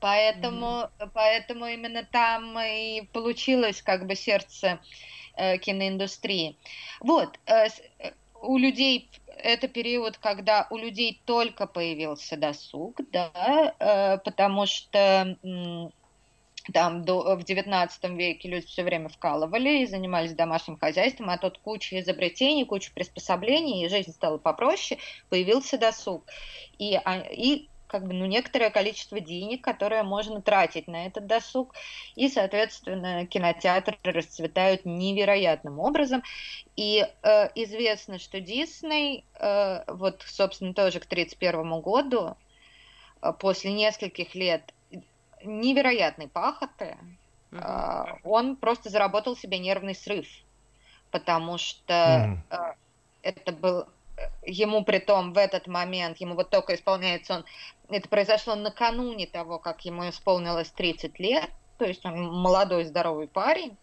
Поэтому, 0.00 0.90
mm. 0.98 1.10
поэтому 1.14 1.66
именно 1.66 2.04
там 2.04 2.58
и 2.58 3.06
получилось 3.12 3.82
как 3.82 4.06
бы 4.06 4.14
сердце 4.14 4.78
э, 5.36 5.58
киноиндустрии. 5.58 6.58
Вот, 7.00 7.38
э, 7.46 7.68
э 7.98 8.12
у 8.44 8.58
людей 8.58 9.08
это 9.38 9.68
период, 9.68 10.16
когда 10.18 10.66
у 10.70 10.76
людей 10.76 11.20
только 11.24 11.66
появился 11.66 12.36
досуг, 12.36 13.00
да, 13.10 13.74
э, 13.78 14.18
потому 14.18 14.66
что 14.66 15.36
там 16.72 17.04
до, 17.04 17.36
в 17.36 17.40
XIX 17.40 18.16
веке 18.16 18.48
люди 18.48 18.66
все 18.66 18.84
время 18.84 19.08
вкалывали 19.08 19.82
и 19.82 19.86
занимались 19.86 20.32
домашним 20.32 20.78
хозяйством, 20.78 21.28
а 21.28 21.36
тут 21.36 21.58
куча 21.58 22.00
изобретений, 22.00 22.64
куча 22.64 22.90
приспособлений, 22.94 23.84
и 23.84 23.88
жизнь 23.88 24.12
стала 24.12 24.38
попроще, 24.38 24.98
появился 25.28 25.76
досуг. 25.76 26.24
И, 26.78 26.94
а, 26.94 27.18
и 27.30 27.68
как 27.94 28.08
бы, 28.08 28.12
ну, 28.12 28.26
некоторое 28.26 28.70
количество 28.70 29.20
денег, 29.20 29.62
которое 29.62 30.02
можно 30.02 30.42
тратить 30.42 30.88
на 30.88 31.06
этот 31.06 31.28
досуг, 31.28 31.76
и, 32.16 32.28
соответственно, 32.28 33.24
кинотеатры 33.24 33.96
расцветают 34.02 34.84
невероятным 34.84 35.78
образом. 35.78 36.24
И 36.74 37.06
э, 37.22 37.48
известно, 37.54 38.18
что 38.18 38.40
Дисней, 38.40 39.24
э, 39.38 39.84
вот, 39.86 40.24
собственно, 40.26 40.74
тоже 40.74 40.98
к 40.98 41.04
1931 41.04 41.80
году, 41.82 42.36
э, 43.22 43.32
после 43.38 43.72
нескольких 43.72 44.34
лет 44.34 44.74
невероятной 45.44 46.26
пахоты, 46.26 46.96
mm-hmm. 47.52 48.22
он 48.24 48.56
просто 48.56 48.90
заработал 48.90 49.36
себе 49.36 49.60
нервный 49.60 49.94
срыв, 49.94 50.26
потому 51.12 51.58
что 51.58 52.42
mm-hmm. 52.50 52.74
это 53.22 53.52
был 53.52 53.86
ему 54.46 54.84
при 54.84 54.98
том 54.98 55.32
в 55.32 55.38
этот 55.38 55.66
момент, 55.66 56.18
ему 56.18 56.34
вот 56.34 56.50
только 56.50 56.74
исполняется 56.74 57.36
он, 57.36 57.44
это 57.88 58.08
произошло 58.08 58.54
накануне 58.54 59.26
того, 59.26 59.58
как 59.58 59.84
ему 59.84 60.08
исполнилось 60.08 60.70
30 60.70 61.18
лет, 61.18 61.50
то 61.78 61.84
есть 61.84 62.04
он 62.04 62.30
молодой 62.32 62.84
здоровый 62.84 63.28
парень, 63.28 63.76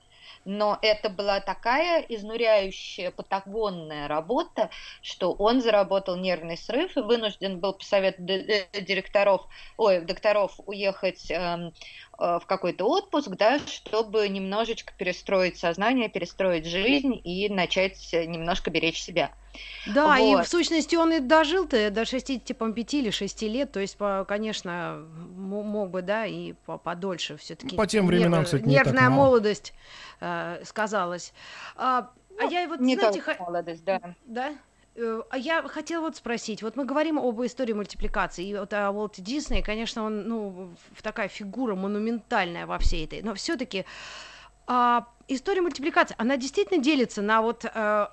но 0.46 0.80
это 0.82 1.10
была 1.10 1.40
такая 1.40 2.02
изнуряющая 2.02 3.12
патагонная 3.12 4.08
работа, 4.08 4.70
что 5.02 5.34
он 5.34 5.62
заработал 5.62 6.16
нервный 6.16 6.58
срыв 6.58 6.98
и 6.98 7.02
вынужден 7.02 7.60
был 7.60 7.74
по 7.74 7.84
совету 7.84 8.24
директоров, 8.24 9.46
ой, 9.78 10.02
докторов 10.02 10.54
уехать 10.66 11.30
эм, 11.30 11.68
э, 11.68 11.72
в 12.22 12.44
какой-то 12.46 12.86
отпуск, 12.86 13.30
да, 13.32 13.60
чтобы 13.66 14.30
немножечко 14.30 14.94
перестроить 14.96 15.58
сознание, 15.58 16.08
перестроить 16.08 16.68
жизнь 16.68 17.20
и 17.24 17.50
начать 17.50 17.98
немножко 18.14 18.70
беречь 18.70 19.02
себя. 19.02 19.32
Да, 19.88 20.18
вот. 20.18 20.42
и 20.42 20.44
в 20.44 20.48
сущности 20.48 20.96
он 20.96 21.14
и 21.14 21.20
дожил-то 21.20 21.90
до 21.90 22.06
65 22.06 22.44
типа, 22.44 22.66
или 22.66 23.10
6 23.10 23.42
лет, 23.44 23.72
то 23.72 23.80
есть, 23.80 23.98
конечно, 24.28 25.04
мог 25.36 25.90
бы, 25.90 26.04
да, 26.04 26.26
и 26.26 26.54
подольше 26.84 27.38
все-таки. 27.38 27.76
По 27.76 27.88
тем 27.88 28.06
временам, 28.06 28.46
кстати, 28.46 28.64
не 28.64 28.76
Нервная 28.76 29.10
молодость 29.10 29.74
э, 30.20 30.62
сказалась. 30.64 31.34
А, 31.76 32.12
а 32.40 32.44
я 32.46 32.68
вот, 32.68 32.80
не 32.80 32.96
знаете, 32.96 33.22
х... 33.22 33.36
молодость, 33.40 33.84
да. 33.84 34.00
Да? 34.26 34.54
Э, 34.96 35.22
а 35.30 35.38
я 35.38 35.62
хотела 35.64 36.02
вот 36.02 36.18
спросить, 36.18 36.62
вот 36.62 36.76
мы 36.76 36.86
говорим 36.86 37.18
об 37.18 37.42
истории 37.44 37.74
мультипликации, 37.74 38.48
и 38.48 38.56
вот 38.56 38.74
о 38.74 38.92
Уолте 38.92 39.22
Дисней, 39.22 39.62
конечно, 39.62 40.04
он, 40.04 40.28
ну, 40.28 40.74
такая 41.02 41.30
фигура 41.30 41.76
монументальная 41.76 42.66
во 42.66 42.78
всей 42.78 43.06
этой, 43.06 43.22
но 43.22 43.34
все-таки 43.34 43.86
а, 44.68 45.08
история 45.28 45.62
мультипликации, 45.62 46.16
она 46.18 46.36
действительно 46.36 46.84
делится 46.84 47.22
на 47.22 47.42
вот 47.42 47.66
а, 47.74 48.12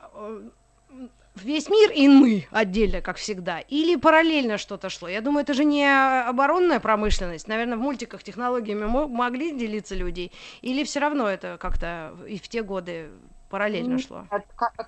весь 1.34 1.68
мир 1.68 1.90
и 1.90 2.06
мы 2.06 2.46
отдельно, 2.50 3.00
как 3.00 3.16
всегда, 3.16 3.58
или 3.60 3.96
параллельно 3.96 4.56
что-то 4.56 4.88
шло. 4.88 5.08
Я 5.08 5.20
думаю, 5.20 5.42
это 5.42 5.54
же 5.54 5.64
не 5.64 5.84
оборонная 5.84 6.80
промышленность. 6.80 7.48
Наверное, 7.48 7.76
в 7.76 7.80
мультиках 7.80 8.22
технологиями 8.22 8.84
могли 8.84 9.52
делиться 9.52 9.94
людей, 9.94 10.32
или 10.62 10.84
все 10.84 11.00
равно 11.00 11.28
это 11.28 11.58
как-то 11.58 12.16
и 12.28 12.38
в 12.38 12.48
те 12.48 12.62
годы 12.62 13.10
параллельно 13.48 13.98
шло? 13.98 14.26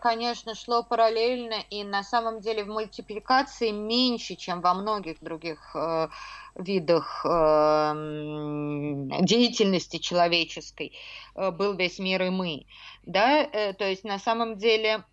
Конечно, 0.02 0.54
шло 0.54 0.82
параллельно, 0.82 1.56
и 1.70 1.84
на 1.84 2.02
самом 2.02 2.40
деле 2.40 2.64
в 2.64 2.68
мультипликации 2.68 3.70
меньше, 3.70 4.36
чем 4.36 4.60
во 4.60 4.74
многих 4.74 5.20
других 5.20 5.74
э, 5.74 6.08
видах 6.54 7.24
э, 7.24 7.92
деятельности 9.22 9.98
человеческой 9.98 10.92
э, 11.34 11.50
был 11.50 11.74
весь 11.74 11.98
мир 11.98 12.22
и 12.22 12.30
мы. 12.30 12.66
Да? 13.04 13.42
Э, 13.42 13.72
то 13.72 13.84
есть 13.84 14.04
на 14.04 14.18
самом 14.18 14.56
деле 14.56 15.04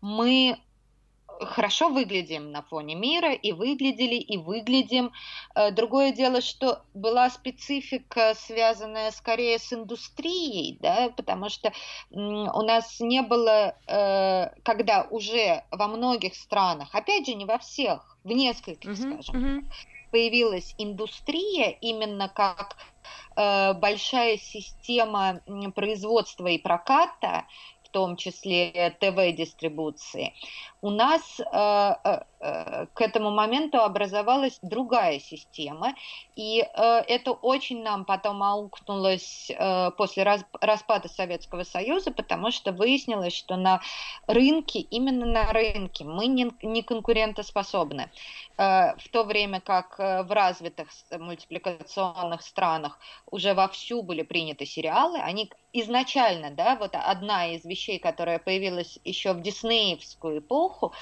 мы 0.00 0.58
хорошо 1.40 1.88
выглядим 1.88 2.50
на 2.50 2.62
фоне 2.62 2.94
мира 2.94 3.32
и 3.32 3.52
выглядели, 3.52 4.16
и 4.16 4.36
выглядим. 4.36 5.12
Э, 5.54 5.70
другое 5.70 6.12
дело, 6.12 6.40
что 6.40 6.82
была 6.94 7.30
специфика, 7.30 8.34
связанная 8.34 9.10
скорее 9.10 9.58
с 9.58 9.72
индустрией, 9.72 10.78
да, 10.80 11.10
потому 11.16 11.48
что 11.48 11.72
у 12.10 12.62
нас 12.62 13.00
не 13.00 13.22
было, 13.22 13.76
э, 13.86 14.50
когда 14.62 15.06
уже 15.10 15.64
во 15.70 15.88
многих 15.88 16.34
странах, 16.34 16.94
опять 16.94 17.26
же, 17.26 17.34
не 17.34 17.44
во 17.44 17.58
всех, 17.58 18.16
в 18.24 18.28
нескольких, 18.28 18.90
uh-huh, 18.90 19.22
скажем, 19.22 19.70
появилась 20.10 20.74
индустрия 20.78 21.70
именно 21.80 22.28
как 22.28 22.76
э, 23.36 23.74
большая 23.74 24.36
система 24.38 25.40
производства 25.74 26.46
и 26.46 26.58
проката, 26.58 27.46
том 27.94 28.16
числе 28.16 28.90
ТВ-дистрибуции, 29.00 30.34
у 30.82 30.90
нас 30.90 31.40
э, 31.40 31.94
Э, 32.04 32.20
к 32.92 33.00
этому 33.00 33.30
моменту 33.30 33.78
образовалась 33.78 34.58
другая 34.60 35.18
система, 35.18 35.94
и 36.36 36.60
э, 36.60 36.66
это 37.08 37.32
очень 37.32 37.82
нам 37.82 38.04
потом 38.04 38.42
аукнулось 38.42 39.50
э, 39.50 39.90
после 39.92 40.24
распада 40.60 41.08
Советского 41.08 41.62
Союза, 41.64 42.10
потому 42.10 42.50
что 42.50 42.72
выяснилось, 42.72 43.34
что 43.34 43.56
на 43.56 43.80
рынке, 44.26 44.80
именно 44.80 45.26
на 45.26 45.52
рынке 45.52 46.04
мы 46.04 46.26
не 46.26 46.82
конкурентоспособны. 46.82 48.10
В 48.56 49.08
то 49.10 49.24
время 49.24 49.60
как 49.60 49.98
в 49.98 50.26
развитых 50.30 50.88
мультипликационных 51.10 52.42
странах 52.42 52.98
уже 53.30 53.54
вовсю 53.54 54.02
были 54.02 54.22
приняты 54.22 54.66
сериалы, 54.66 55.18
они 55.18 55.50
изначально, 55.74 56.50
да, 56.50 56.76
вот 56.76 56.94
одна 56.94 57.48
из 57.48 57.64
вещей, 57.64 57.98
которая 57.98 58.38
появилась 58.38 58.98
еще 59.04 59.32
в 59.32 59.42
диснеевскую 59.42 60.38
эпоху, 60.38 60.92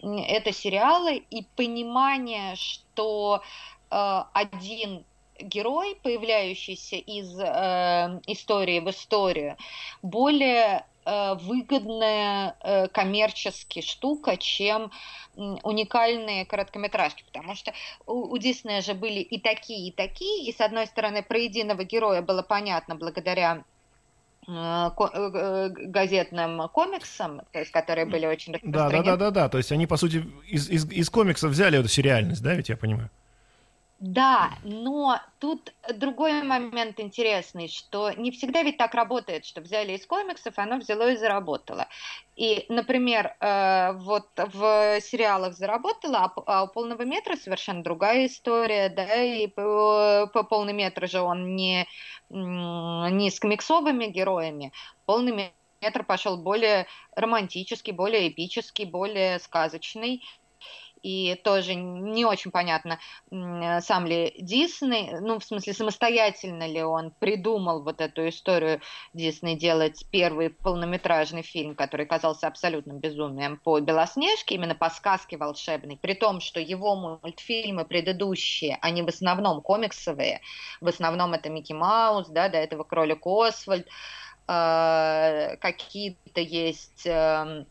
это 0.00 0.52
сериалы 0.90 1.24
и 1.30 1.44
понимание, 1.56 2.56
что 2.56 3.42
э, 3.90 4.22
один 4.32 5.04
герой, 5.40 5.98
появляющийся 6.02 6.96
из 6.96 7.38
э, 7.38 8.20
истории 8.26 8.80
в 8.80 8.90
историю, 8.90 9.56
более 10.02 10.84
э, 11.04 11.34
выгодная 11.34 12.56
э, 12.60 12.88
коммерчески 12.88 13.80
штука, 13.80 14.36
чем 14.36 14.90
уникальные 15.36 16.44
короткометражки, 16.44 17.24
потому 17.24 17.54
что 17.54 17.72
у, 18.06 18.32
у 18.32 18.38
Диснея 18.38 18.82
же 18.82 18.94
были 18.94 19.20
и 19.20 19.40
такие, 19.40 19.88
и 19.88 19.92
такие, 19.92 20.44
и 20.44 20.52
с 20.52 20.60
одной 20.60 20.86
стороны 20.86 21.22
про 21.22 21.38
единого 21.38 21.84
героя 21.84 22.20
было 22.20 22.42
понятно 22.42 22.96
благодаря 22.96 23.64
газетным 24.46 26.68
комиксам, 26.68 27.42
то 27.52 27.58
есть, 27.58 27.70
которые 27.70 28.06
были 28.06 28.26
очень 28.26 28.54
распространены. 28.54 29.02
Да, 29.02 29.02
да, 29.02 29.16
да, 29.16 29.18
да, 29.30 29.30
да. 29.30 29.48
То 29.48 29.58
есть 29.58 29.72
они, 29.72 29.86
по 29.86 29.96
сути, 29.96 30.26
из, 30.48 30.68
из, 30.68 30.90
из 30.90 31.10
комиксов 31.10 31.50
взяли 31.50 31.78
эту 31.78 31.88
сериальность, 31.88 32.42
да, 32.42 32.54
ведь 32.54 32.68
я 32.68 32.76
понимаю? 32.76 33.10
Да, 34.02 34.58
но 34.62 35.20
тут 35.40 35.74
другой 35.94 36.42
момент 36.42 36.98
интересный, 37.00 37.68
что 37.68 38.10
не 38.12 38.30
всегда 38.30 38.62
ведь 38.62 38.78
так 38.78 38.94
работает, 38.94 39.44
что 39.44 39.60
взяли 39.60 39.92
из 39.92 40.06
комиксов, 40.06 40.54
оно 40.58 40.78
взяло 40.78 41.10
и 41.12 41.16
заработало. 41.16 41.86
И, 42.34 42.64
например, 42.70 43.36
э, 43.40 43.92
вот 43.92 44.30
в 44.36 45.00
сериалах 45.02 45.52
заработало, 45.52 46.18
а, 46.20 46.32
а 46.46 46.62
у 46.64 46.68
полного 46.68 47.02
метра 47.02 47.36
совершенно 47.36 47.82
другая 47.82 48.24
история, 48.24 48.88
да, 48.88 49.22
и 49.22 49.46
по, 49.48 50.30
по 50.32 50.44
полный 50.44 50.72
метр 50.72 51.06
же 51.06 51.20
он 51.20 51.54
не, 51.54 51.86
не 52.30 53.30
с 53.30 53.38
комиксовыми 53.38 54.06
героями, 54.06 54.72
полный 55.04 55.52
метр 55.82 56.04
пошел 56.04 56.38
более 56.38 56.86
романтический, 57.16 57.92
более 57.92 58.28
эпический, 58.28 58.86
более 58.86 59.38
сказочный 59.40 60.22
и 61.02 61.34
тоже 61.42 61.74
не 61.74 62.24
очень 62.24 62.50
понятно, 62.50 62.98
сам 63.30 64.06
ли 64.06 64.34
Дисней, 64.38 65.10
ну, 65.20 65.38
в 65.38 65.44
смысле, 65.44 65.72
самостоятельно 65.72 66.66
ли 66.66 66.82
он 66.82 67.12
придумал 67.18 67.82
вот 67.82 68.00
эту 68.00 68.28
историю 68.28 68.80
Дисней 69.14 69.56
делать 69.56 70.04
первый 70.10 70.50
полнометражный 70.50 71.42
фильм, 71.42 71.74
который 71.74 72.06
казался 72.06 72.46
абсолютным 72.46 72.98
безумием 72.98 73.56
по 73.56 73.80
Белоснежке, 73.80 74.54
именно 74.56 74.74
по 74.74 74.90
сказке 74.90 75.36
волшебной, 75.36 75.96
при 75.96 76.14
том, 76.14 76.40
что 76.40 76.60
его 76.60 76.94
мультфильмы 76.96 77.84
предыдущие, 77.84 78.78
они 78.80 79.02
в 79.02 79.08
основном 79.08 79.62
комиксовые, 79.62 80.40
в 80.80 80.88
основном 80.88 81.34
это 81.34 81.48
Микки 81.48 81.72
Маус, 81.72 82.28
да, 82.28 82.48
до 82.48 82.58
этого 82.58 82.84
Кролик 82.84 83.26
Освальд, 83.26 83.86
э, 84.48 85.56
какие-то 85.60 86.40
есть 86.40 87.06
эм, 87.06 87.66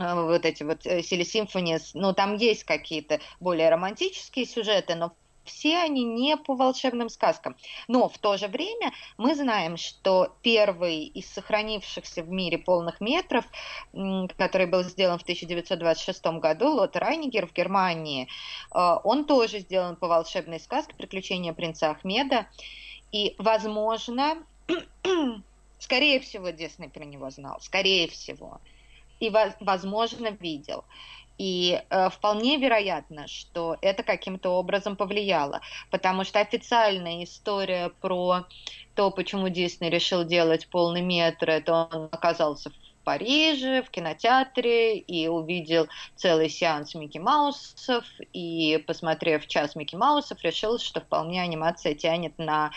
вот 0.00 0.44
эти 0.44 0.62
вот 0.62 0.82
Сили 0.82 1.24
э, 1.24 1.44
Symphonies, 1.44 1.90
ну, 1.94 2.14
там 2.14 2.36
есть 2.36 2.64
какие-то 2.64 3.20
более 3.38 3.68
романтические 3.68 4.46
сюжеты, 4.46 4.94
но 4.94 5.12
все 5.44 5.78
они 5.78 6.04
не 6.04 6.36
по 6.36 6.54
волшебным 6.54 7.08
сказкам. 7.08 7.56
Но 7.88 8.08
в 8.08 8.18
то 8.18 8.36
же 8.36 8.48
время 8.48 8.92
мы 9.18 9.34
знаем, 9.34 9.76
что 9.76 10.34
первый 10.42 11.04
из 11.04 11.26
сохранившихся 11.30 12.22
в 12.22 12.30
мире 12.30 12.58
полных 12.58 13.00
метров, 13.00 13.44
который 14.36 14.66
был 14.66 14.82
сделан 14.84 15.18
в 15.18 15.22
1926 15.22 16.24
году, 16.38 16.68
Лот 16.68 16.96
Райнигер 16.96 17.46
в 17.46 17.52
Германии, 17.52 18.28
э, 18.74 18.96
он 19.04 19.24
тоже 19.24 19.58
сделан 19.58 19.96
по 19.96 20.08
волшебной 20.08 20.60
сказке 20.60 20.94
«Приключения 20.94 21.52
принца 21.52 21.90
Ахмеда». 21.90 22.46
И, 23.12 23.34
возможно, 23.38 24.38
скорее 25.78 26.20
всего, 26.20 26.50
Дисней 26.50 26.88
про 26.88 27.04
него 27.04 27.28
знал, 27.30 27.60
скорее 27.60 28.08
всего– 28.08 28.60
и, 29.20 29.30
возможно, 29.60 30.30
видел. 30.30 30.84
И 31.38 31.80
э, 31.88 32.10
вполне 32.10 32.58
вероятно, 32.58 33.26
что 33.26 33.78
это 33.80 34.02
каким-то 34.02 34.50
образом 34.50 34.94
повлияло, 34.94 35.62
потому 35.90 36.24
что 36.24 36.38
официальная 36.38 37.24
история 37.24 37.90
про 38.00 38.44
то, 38.94 39.10
почему 39.10 39.48
Дисней 39.48 39.88
решил 39.88 40.24
делать 40.24 40.68
полный 40.68 41.00
метр, 41.00 41.48
это 41.48 41.88
он 41.90 42.08
оказался 42.12 42.68
в 42.68 42.74
Париже, 43.10 43.82
в 43.82 43.90
кинотеатре, 43.90 44.98
и 44.98 45.26
увидел 45.26 45.88
целый 46.14 46.48
сеанс 46.48 46.94
Микки 46.94 47.18
Маусов, 47.18 48.04
и, 48.32 48.84
посмотрев 48.86 49.48
час 49.48 49.74
Микки 49.74 49.96
Маусов, 49.96 50.40
решил, 50.44 50.78
что 50.78 51.00
вполне 51.00 51.42
анимация 51.42 51.96
тянет 51.96 52.38
на 52.38 52.70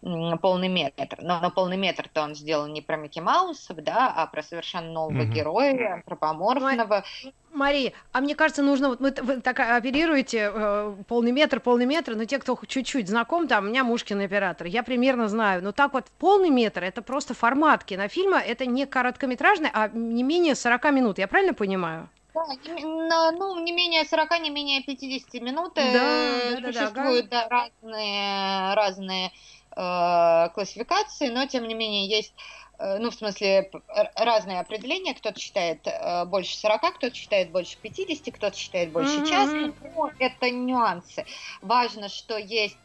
полный 0.00 0.68
метр. 0.68 1.18
Но 1.20 1.40
на 1.40 1.50
полный 1.50 1.76
метр-то 1.76 2.22
он 2.22 2.36
сделал 2.36 2.68
не 2.68 2.82
про 2.82 2.96
Микки 2.98 3.18
Маусов, 3.18 3.78
да, 3.78 4.14
а 4.16 4.28
про 4.28 4.44
совершенно 4.44 4.92
нового 4.92 5.22
mm-hmm. 5.22 5.32
героя, 5.32 5.94
антропоморфного. 5.94 7.02
Мария, 7.52 7.92
а 8.12 8.20
мне 8.20 8.34
кажется, 8.34 8.62
нужно, 8.62 8.90
вот 8.90 9.00
вы, 9.00 9.14
вы 9.22 9.40
так 9.40 9.60
оперируете 9.60 10.50
э, 10.52 10.96
полный 11.08 11.32
метр, 11.32 11.60
полный 11.60 11.86
метр, 11.86 12.14
но 12.14 12.24
те, 12.24 12.38
кто 12.38 12.58
чуть-чуть 12.66 13.08
знаком, 13.08 13.48
там, 13.48 13.64
у 13.64 13.68
меня 13.68 13.84
Мушкин 13.84 14.20
оператор, 14.20 14.66
я 14.66 14.82
примерно 14.82 15.28
знаю, 15.28 15.62
но 15.62 15.72
так 15.72 15.92
вот 15.92 16.06
полный 16.18 16.50
метр, 16.50 16.84
это 16.84 17.02
просто 17.02 17.34
формат 17.34 17.84
кинофильма, 17.84 18.38
это 18.38 18.66
не 18.66 18.86
короткометражный, 18.86 19.70
а 19.72 19.88
не 19.88 20.22
менее 20.22 20.54
40 20.54 20.92
минут, 20.92 21.18
я 21.18 21.28
правильно 21.28 21.54
понимаю? 21.54 22.08
Да, 22.32 22.44
не, 22.64 22.84
ну, 22.84 23.60
не 23.62 23.72
менее 23.72 24.04
40, 24.04 24.40
не 24.40 24.50
менее 24.50 24.82
50 24.84 25.42
минут. 25.42 25.72
Да, 25.74 25.92
да, 25.92 26.60
да, 26.60 26.72
Существуют 26.72 27.28
да, 27.28 27.48
да. 27.48 27.70
разные, 27.82 28.74
разные 28.74 29.32
э, 29.76 30.48
классификации, 30.54 31.28
но 31.28 31.46
тем 31.46 31.66
не 31.66 31.74
менее 31.74 32.08
есть 32.08 32.32
Э, 32.69 32.69
ну, 32.98 33.10
в 33.10 33.14
смысле, 33.14 33.70
разные 34.16 34.60
определения. 34.60 35.14
Кто-то 35.14 35.38
считает 35.38 35.86
э, 35.86 36.24
больше 36.24 36.56
40, 36.56 36.94
кто-то 36.96 37.14
считает 37.14 37.50
больше 37.50 37.76
50, 37.78 38.34
кто-то 38.34 38.56
считает 38.56 38.90
больше 38.92 39.18
mm-hmm. 39.18 39.26
часа. 39.26 39.72
Но 39.96 40.10
это 40.18 40.50
нюансы. 40.50 41.26
Важно, 41.60 42.08
что 42.08 42.38
есть 42.38 42.78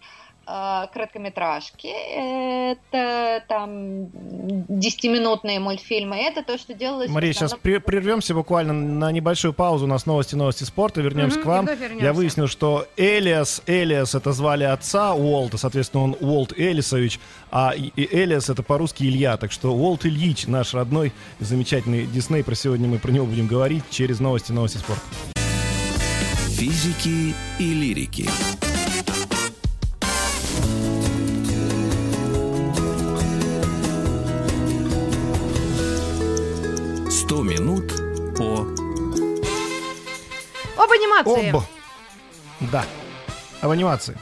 короткометражки, 0.45 1.87
это 1.87 3.43
там 3.47 4.05
10-минутные 4.69 5.59
мультфильмы, 5.59 6.17
это 6.17 6.43
то, 6.43 6.57
что 6.57 6.73
делалось... 6.73 7.09
Мария, 7.09 7.33
сейчас 7.33 7.55
при, 7.55 7.79
прервемся 7.79 8.35
буквально 8.35 8.73
на 8.73 9.11
небольшую 9.11 9.53
паузу, 9.53 9.85
у 9.85 9.87
нас 9.87 10.05
новости, 10.05 10.35
новости 10.35 10.63
спорта, 10.63 11.01
вернемся 11.01 11.39
mm-hmm, 11.39 11.43
к 11.43 11.45
вам. 11.45 11.69
Я 11.99 12.13
выяснил, 12.13 12.47
что 12.47 12.87
Элиас, 12.95 13.63
Элиас 13.65 14.13
это 14.13 14.31
звали 14.33 14.63
отца 14.63 15.13
Уолта, 15.13 15.57
соответственно, 15.57 16.03
он 16.03 16.15
Уолт 16.19 16.53
Элисович, 16.55 17.19
а 17.51 17.73
и 17.75 17.91
Элиас 17.95 18.49
это 18.49 18.61
по-русски 18.61 19.03
Илья, 19.03 19.37
так 19.37 19.51
что 19.51 19.73
Уолт 19.73 20.05
Ильич, 20.05 20.45
наш 20.45 20.73
родной 20.73 21.11
замечательный 21.39 22.05
Дисней, 22.05 22.43
про 22.43 22.55
сегодня 22.55 22.87
мы 22.87 22.99
про 22.99 23.11
него 23.11 23.25
будем 23.25 23.47
говорить 23.47 23.83
через 23.89 24.19
новости, 24.19 24.51
новости 24.51 24.77
спорта. 24.77 25.01
Физики 26.49 27.35
и 27.59 27.73
лирики. 27.73 28.29
Анимации. 41.19 41.49
Об... 41.49 41.63
Да, 42.71 42.85
об 43.61 43.71
анимации. 43.71 44.17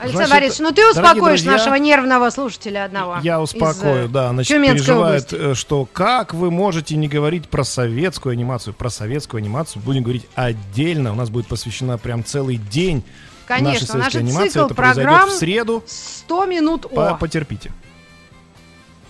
Александр 0.00 0.30
Борисович, 0.30 0.60
ну 0.60 0.72
ты 0.72 0.88
успокоишь 0.88 1.42
друзья, 1.42 1.52
нашего 1.52 1.74
нервного 1.74 2.30
слушателя 2.30 2.84
одного. 2.84 3.18
Я 3.22 3.40
успокою, 3.40 4.06
из, 4.06 4.10
да. 4.10 4.30
Значит, 4.30 4.62
переживает, 4.62 5.32
области. 5.32 5.52
Э, 5.52 5.54
что 5.54 5.88
как 5.92 6.34
вы 6.34 6.50
можете 6.50 6.96
не 6.96 7.08
говорить 7.08 7.48
про 7.48 7.64
советскую 7.64 8.32
анимацию? 8.32 8.74
Про 8.74 8.90
советскую 8.90 9.40
анимацию 9.40 9.82
будем 9.82 10.02
говорить 10.02 10.26
отдельно. 10.34 11.12
У 11.12 11.16
нас 11.16 11.30
будет 11.30 11.48
посвящена 11.48 11.98
прям 11.98 12.24
целый 12.24 12.56
день 12.56 13.02
Конечно, 13.46 13.72
нашей 13.72 13.86
советской 13.86 13.96
наш 13.96 14.14
анимации. 14.14 14.64
Это 14.64 14.74
произойдет 14.74 15.24
в 15.24 15.32
среду. 15.32 15.84
100 15.86 16.46
минут 16.46 16.86
о. 16.92 17.14
Потерпите. 17.14 17.72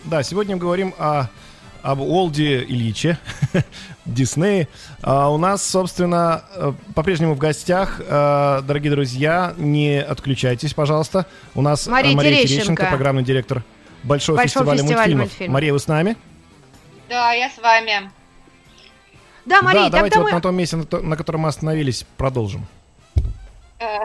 Да, 0.04 0.22
сегодня 0.22 0.56
мы 0.56 0.62
говорим 0.62 0.94
о 0.98 1.26
об 1.82 2.00
Олде 2.00 2.62
Ильиче, 2.62 3.18
Диснее. 4.04 4.68
А 5.02 5.30
у 5.30 5.38
нас, 5.38 5.64
собственно, 5.64 6.44
э, 6.54 6.72
по-прежнему 6.94 7.34
в 7.34 7.38
гостях, 7.38 8.00
э, 8.00 8.60
дорогие 8.62 8.90
друзья, 8.90 9.54
не 9.56 10.00
отключайтесь, 10.02 10.74
пожалуйста. 10.74 11.26
У 11.54 11.62
нас 11.62 11.86
Мария, 11.86 12.16
Мария 12.16 12.32
Терещенко, 12.38 12.56
Терещенко, 12.56 12.86
программный 12.86 13.22
директор 13.22 13.62
Большого, 14.02 14.36
Большого 14.36 14.64
фестиваля, 14.64 14.78
фестиваля 14.78 14.98
мультфильмов. 14.98 15.26
мультфильмов. 15.26 15.54
Мария, 15.54 15.72
вы 15.72 15.78
с 15.78 15.86
нами? 15.86 16.16
Да, 17.08 17.32
я 17.32 17.50
с 17.50 17.58
вами. 17.58 18.10
Да, 19.44 19.62
Мария, 19.62 19.84
да, 19.84 19.90
давайте 19.90 20.18
мы... 20.18 20.24
вот 20.24 20.32
на 20.32 20.40
том 20.40 20.54
месте, 20.54 20.76
на 20.76 21.16
котором 21.16 21.40
мы 21.42 21.48
остановились, 21.48 22.04
продолжим. 22.16 22.66
Э, 23.78 23.98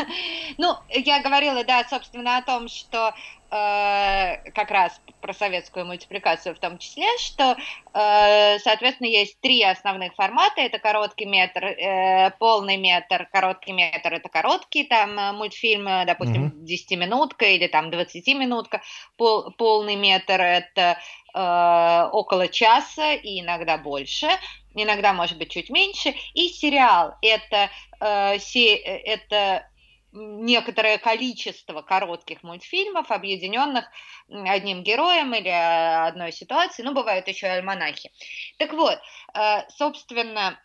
ну, 0.58 0.76
я 0.90 1.22
говорила, 1.22 1.64
да, 1.64 1.84
собственно, 1.88 2.38
о 2.38 2.42
том, 2.42 2.68
что 2.68 3.14
как 3.50 4.70
раз 4.70 5.00
про 5.20 5.32
советскую 5.32 5.86
мультипликацию 5.86 6.54
в 6.54 6.58
том 6.58 6.78
числе, 6.78 7.06
что, 7.18 7.56
э, 7.94 8.58
соответственно, 8.58 9.08
есть 9.08 9.40
три 9.40 9.62
основных 9.62 10.14
формата. 10.14 10.60
Это 10.60 10.78
короткий 10.78 11.26
метр, 11.26 11.64
э, 11.64 12.30
полный 12.38 12.76
метр, 12.76 13.28
короткий 13.32 13.72
метр– 13.72 14.14
это 14.14 14.28
короткий 14.28 14.84
там 14.84 15.18
э, 15.18 15.32
мультфильм, 15.32 15.86
э, 15.88 16.04
допустим, 16.06 16.48
mm-hmm. 16.48 16.64
10-минутка 16.64 17.46
или 17.46 17.66
там 17.66 17.90
20-минутка. 17.90 18.82
Пол, 19.16 19.50
полный 19.52 19.96
метр– 19.96 20.40
это 20.40 20.98
э, 21.34 22.08
около 22.12 22.48
часа 22.48 23.14
и 23.14 23.40
иногда 23.40 23.78
больше 23.78 24.28
иногда 24.74 25.12
может 25.12 25.36
быть 25.36 25.50
чуть 25.50 25.68
меньше, 25.68 26.14
и 26.32 26.48
сериал 26.48 27.14
это, 27.22 27.70
э, 28.00 28.36
это 28.36 29.66
некоторое 30.12 30.98
количество 30.98 31.82
коротких 31.82 32.42
мультфильмов, 32.42 33.10
объединенных 33.10 33.84
одним 34.28 34.82
героем 34.82 35.34
или 35.34 35.48
э, 35.50 36.06
одной 36.08 36.32
ситуацией, 36.32 36.86
ну, 36.86 36.94
бывают 36.94 37.28
еще 37.28 37.46
и 37.46 37.50
альманахи. 37.50 38.10
Так 38.58 38.72
вот, 38.72 38.98
э, 39.34 39.68
собственно, 39.70 40.60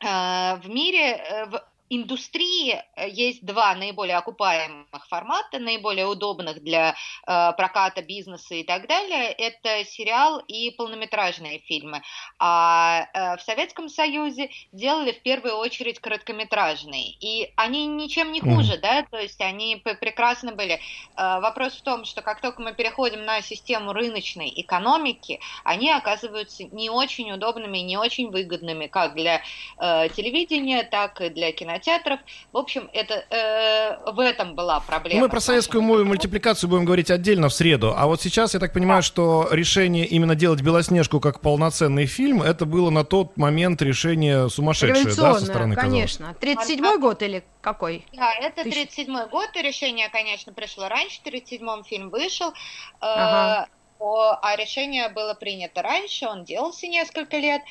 э, 0.00 0.06
в 0.06 0.68
мире, 0.68 1.48
индустрии 1.88 2.82
э, 2.96 3.08
есть 3.08 3.44
два 3.44 3.74
наиболее 3.74 4.16
окупаемых 4.16 5.06
формата, 5.08 5.58
наиболее 5.58 6.06
удобных 6.06 6.62
для 6.62 6.94
э, 7.26 7.52
проката 7.56 8.02
бизнеса 8.02 8.54
и 8.54 8.64
так 8.64 8.88
далее. 8.88 9.30
Это 9.32 9.84
сериал 9.84 10.40
и 10.48 10.70
полнометражные 10.70 11.60
фильмы. 11.60 12.02
А 12.38 13.06
э, 13.12 13.36
в 13.36 13.42
Советском 13.42 13.88
Союзе 13.88 14.50
делали 14.72 15.12
в 15.12 15.22
первую 15.22 15.56
очередь 15.56 16.00
короткометражные. 16.00 17.10
И 17.20 17.52
они 17.56 17.86
ничем 17.86 18.32
не 18.32 18.40
хуже, 18.40 18.74
mm. 18.74 18.80
да, 18.80 19.02
то 19.10 19.18
есть 19.18 19.40
они 19.40 19.76
прекрасно 19.76 20.52
были. 20.52 20.80
Э, 21.16 21.40
вопрос 21.40 21.74
в 21.74 21.82
том, 21.82 22.04
что 22.04 22.22
как 22.22 22.40
только 22.40 22.62
мы 22.62 22.74
переходим 22.74 23.24
на 23.24 23.42
систему 23.42 23.92
рыночной 23.92 24.52
экономики, 24.56 25.40
они 25.62 25.90
оказываются 25.90 26.64
не 26.64 26.90
очень 26.90 27.30
удобными 27.32 27.78
не 27.78 27.96
очень 27.96 28.30
выгодными 28.30 28.86
как 28.86 29.14
для 29.14 29.42
э, 29.78 30.08
телевидения, 30.10 30.82
так 30.82 31.20
и 31.20 31.28
для 31.28 31.52
кино 31.52 31.75
кинотеатров. 31.76 32.20
В 32.52 32.56
общем, 32.56 32.88
это, 32.92 33.24
э, 33.30 34.10
в 34.12 34.20
этом 34.20 34.54
была 34.54 34.80
проблема. 34.80 35.20
Ну, 35.20 35.26
мы 35.26 35.30
про 35.30 35.40
советскую 35.40 35.82
мультипликацию 35.82 36.70
будем 36.70 36.84
говорить 36.84 37.10
отдельно 37.10 37.48
в 37.48 37.54
среду. 37.54 37.94
А 37.96 38.06
вот 38.06 38.20
сейчас, 38.20 38.54
я 38.54 38.60
так 38.60 38.72
понимаю, 38.72 39.02
да. 39.02 39.06
что 39.06 39.48
решение 39.50 40.06
именно 40.06 40.34
делать 40.34 40.62
«Белоснежку» 40.62 41.20
как 41.20 41.40
полноценный 41.40 42.06
фильм, 42.06 42.42
это 42.42 42.66
было 42.66 42.90
на 42.90 43.04
тот 43.04 43.36
момент 43.36 43.82
решение 43.82 44.48
сумасшедшее, 44.48 45.14
да, 45.14 45.34
со 45.34 45.46
стороны 45.46 45.74
конечно. 45.74 46.34
37-й 46.40 46.98
год 46.98 47.22
или 47.22 47.44
какой? 47.60 48.06
Да, 48.12 48.32
это 48.34 48.62
37-й 48.62 49.28
год, 49.28 49.48
и 49.54 49.62
решение, 49.62 50.08
конечно, 50.08 50.52
пришло 50.52 50.88
раньше, 50.88 51.20
в 51.20 51.26
37-м 51.26 51.84
фильм 51.84 52.10
вышел. 52.10 52.48
Э, 52.48 52.52
ага 53.00 53.68
а 54.00 54.56
решение 54.56 55.08
было 55.08 55.34
принято 55.34 55.82
раньше, 55.82 56.26
он 56.26 56.44
делался 56.44 56.86
несколько 56.86 57.38
лет, 57.38 57.62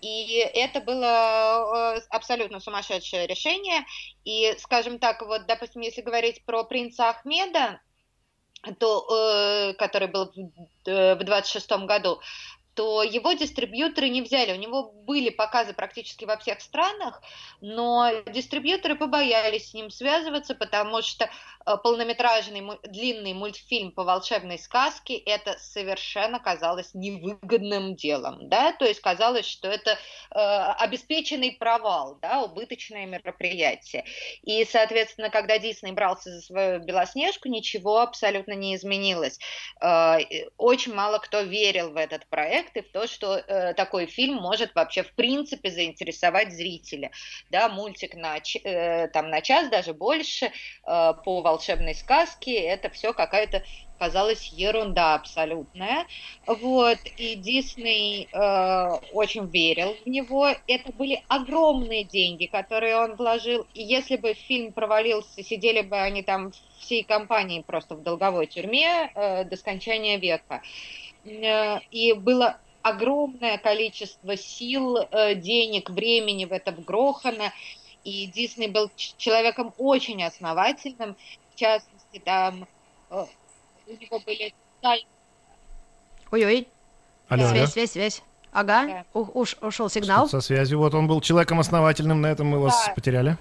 и 0.00 0.36
это 0.54 0.80
было 0.80 1.96
э, 1.96 2.00
абсолютно 2.10 2.60
сумасшедшее 2.60 3.26
решение. 3.26 3.86
И, 4.24 4.54
скажем 4.58 4.98
так, 4.98 5.22
вот, 5.22 5.46
допустим, 5.46 5.80
если 5.80 6.02
говорить 6.02 6.44
про 6.44 6.64
принца 6.64 7.08
Ахмеда, 7.08 7.80
то, 8.78 9.06
э, 9.10 9.74
который 9.74 10.08
был 10.08 10.30
в 10.84 11.24
26 11.24 11.70
э, 11.70 11.78
году, 11.86 12.20
то 12.74 13.02
его 13.02 13.32
дистрибьюторы 13.32 14.08
не 14.08 14.20
взяли. 14.20 14.52
У 14.52 14.60
него 14.60 14.90
были 14.92 15.30
показы 15.30 15.72
практически 15.72 16.24
во 16.24 16.36
всех 16.36 16.60
странах, 16.60 17.22
но 17.60 18.10
дистрибьюторы 18.26 18.96
побоялись 18.96 19.70
с 19.70 19.74
ним 19.74 19.90
связываться, 19.90 20.54
потому 20.54 21.00
что 21.02 21.30
полнометражный 21.82 22.62
длинный 22.84 23.32
мультфильм 23.32 23.92
по 23.92 24.04
волшебной 24.04 24.58
сказке 24.58 25.16
это 25.16 25.56
совершенно 25.58 26.40
казалось 26.40 26.94
невыгодным 26.94 27.96
делом, 27.96 28.48
да, 28.48 28.72
то 28.72 28.84
есть 28.84 29.00
казалось, 29.00 29.46
что 29.46 29.68
это 29.68 29.92
э, 29.92 29.96
обеспеченный 30.34 31.52
провал, 31.52 32.18
да, 32.20 32.42
убыточное 32.42 33.06
мероприятие. 33.06 34.04
И, 34.42 34.64
соответственно, 34.64 35.30
когда 35.30 35.58
Дисней 35.58 35.92
брался 35.92 36.30
за 36.30 36.40
свою 36.40 36.80
Белоснежку, 36.80 37.48
ничего 37.48 38.00
абсолютно 38.00 38.52
не 38.52 38.74
изменилось. 38.74 39.38
Э, 39.80 40.18
очень 40.56 40.94
мало 40.94 41.18
кто 41.18 41.40
верил 41.40 41.90
в 41.90 41.96
этот 41.96 42.26
проект, 42.26 42.54
проекты 42.54 42.82
в 42.82 42.92
то, 42.92 43.06
что 43.06 43.36
э, 43.36 43.74
такой 43.74 44.06
фильм 44.06 44.36
может 44.36 44.74
вообще 44.74 45.02
в 45.02 45.12
принципе 45.14 45.70
заинтересовать 45.70 46.52
зрителя. 46.52 47.10
Да, 47.50 47.68
мультик 47.68 48.14
на, 48.14 48.36
э, 48.36 49.08
там, 49.08 49.30
на 49.30 49.40
час, 49.40 49.68
даже 49.70 49.92
больше, 49.92 50.46
э, 50.46 50.50
по 51.24 51.40
волшебной 51.40 51.53
сказке, 51.94 52.54
это 52.54 52.90
все 52.90 53.12
какая-то 53.12 53.62
казалась 53.98 54.48
ерунда 54.48 55.14
абсолютная. 55.14 56.06
Вот, 56.46 56.98
и 57.16 57.36
Дисней 57.36 58.28
э, 58.30 58.90
очень 59.12 59.46
верил 59.46 59.96
в 60.04 60.08
него. 60.08 60.48
Это 60.66 60.92
были 60.92 61.22
огромные 61.28 62.04
деньги, 62.04 62.46
которые 62.46 62.96
он 62.96 63.14
вложил. 63.14 63.66
И 63.74 63.82
если 63.82 64.16
бы 64.16 64.34
фильм 64.34 64.72
провалился, 64.72 65.42
сидели 65.42 65.82
бы 65.82 65.96
они 65.96 66.22
там 66.22 66.52
всей 66.80 67.02
компанией 67.02 67.62
просто 67.62 67.94
в 67.94 68.02
долговой 68.02 68.46
тюрьме 68.46 69.10
э, 69.14 69.44
до 69.44 69.56
скончания 69.56 70.18
века. 70.18 70.62
Э, 71.24 71.78
и 71.90 72.12
было 72.12 72.58
огромное 72.82 73.56
количество 73.56 74.36
сил, 74.36 74.98
э, 74.98 75.34
денег, 75.34 75.88
времени 75.88 76.44
в 76.44 76.52
это 76.52 76.72
вгрохано, 76.72 77.52
и 78.04 78.26
Дисней 78.26 78.68
был 78.68 78.90
человеком 79.16 79.72
очень 79.78 80.22
основательным, 80.22 81.16
в 81.54 81.58
частности, 81.58 82.18
там 82.24 82.66
э, 83.10 83.24
у 83.86 83.92
него 83.92 84.20
были... 84.20 84.54
Ой-ой, 86.30 86.68
Алло, 87.28 87.46
связь, 87.46 87.58
алло. 87.58 87.66
связь, 87.68 87.90
связь. 87.92 88.22
Ага, 88.52 89.04
да. 89.12 89.20
уш, 89.20 89.56
ушел 89.60 89.88
сигнал. 89.88 90.28
Что 90.28 90.40
со 90.40 90.46
связью, 90.46 90.78
вот 90.78 90.94
он 90.94 91.06
был 91.06 91.20
человеком 91.20 91.60
основательным, 91.60 92.20
на 92.20 92.28
этом 92.28 92.48
мы 92.48 92.58
да. 92.58 92.64
вас 92.64 92.90
потеряли 92.94 93.36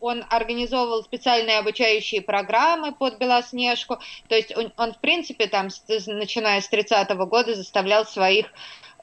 он 0.00 0.24
организовывал 0.28 1.04
специальные 1.04 1.58
обучающие 1.58 2.20
программы 2.20 2.92
под 2.92 3.18
Белоснежку, 3.18 3.98
то 4.28 4.34
есть 4.34 4.56
он, 4.56 4.72
он 4.76 4.92
в 4.92 4.98
принципе, 4.98 5.46
там, 5.46 5.68
начиная 5.88 6.60
с 6.60 6.70
30-го 6.70 7.26
года 7.26 7.54
заставлял 7.54 8.04
своих 8.04 8.46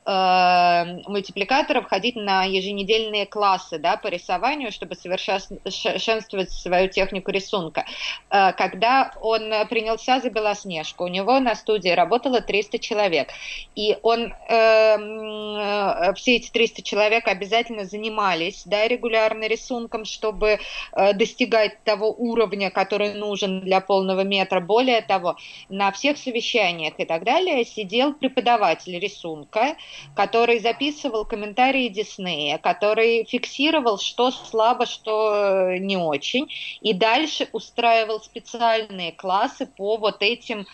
э, 0.06 1.02
мультипликаторов 1.08 1.86
ходить 1.86 2.16
на 2.16 2.44
еженедельные 2.44 3.26
классы 3.26 3.80
да, 3.80 3.98
по 3.98 4.08
рисованию, 4.08 4.72
чтобы 4.72 4.96
совершенствовать 4.96 6.52
свою 6.52 6.90
технику 6.90 7.32
рисунка. 7.32 7.86
Э, 8.30 8.54
когда 8.54 9.14
он 9.22 9.52
принялся 9.70 10.20
за 10.20 10.30
Белоснежку, 10.30 11.06
у 11.06 11.08
него 11.08 11.40
на 11.40 11.56
студии 11.56 11.90
работало 11.90 12.42
300 12.42 12.80
человек, 12.80 13.30
и 13.76 13.98
он, 14.02 14.34
э, 14.50 16.14
все 16.16 16.36
эти 16.36 16.50
300 16.52 16.82
человек 16.82 17.28
обязательно 17.28 17.86
занимались 17.86 18.64
да, 18.66 18.88
регулярно 18.88 19.48
рисунком, 19.48 20.06
чтобы 20.06 20.60
э, 20.94 21.14
достигать 21.14 21.84
того 21.84 22.12
уровня, 22.12 22.70
который 22.70 23.14
нужен 23.14 23.62
для 23.62 23.82
полного 23.82 24.22
метра. 24.22 24.60
Более 24.60 25.02
того, 25.02 25.38
на 25.70 25.92
всех 25.92 26.18
совещаниях 26.18 26.94
и 26.98 27.06
так 27.06 27.24
далее 27.24 27.66
сидел 27.66 28.14
преподаватель 28.14 28.98
рисунка, 29.00 29.76
который 30.16 30.60
записывал 30.60 31.26
комментарии 31.26 31.90
Диснея, 31.90 32.58
который 32.58 33.26
фиксировал, 33.26 33.98
что 33.98 34.32
слабо, 34.32 34.86
что 34.86 35.72
э, 35.74 35.78
не 35.80 35.98
очень, 35.98 36.48
и 36.82 36.94
дальше 36.94 37.48
устраивал 37.52 38.22
специальные 38.22 39.12
классы 39.12 39.66
по 39.66 39.98
вот 39.98 40.18
этим 40.22 40.66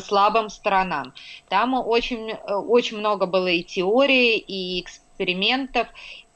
слабым 0.00 0.48
сторонам. 0.48 1.12
Там 1.48 1.74
очень, 1.74 2.30
э, 2.30 2.54
очень 2.54 2.98
много 2.98 3.26
было 3.26 3.48
и 3.48 3.62
теории, 3.62 4.36
и 4.38 4.80
экспериментов, 4.80 5.88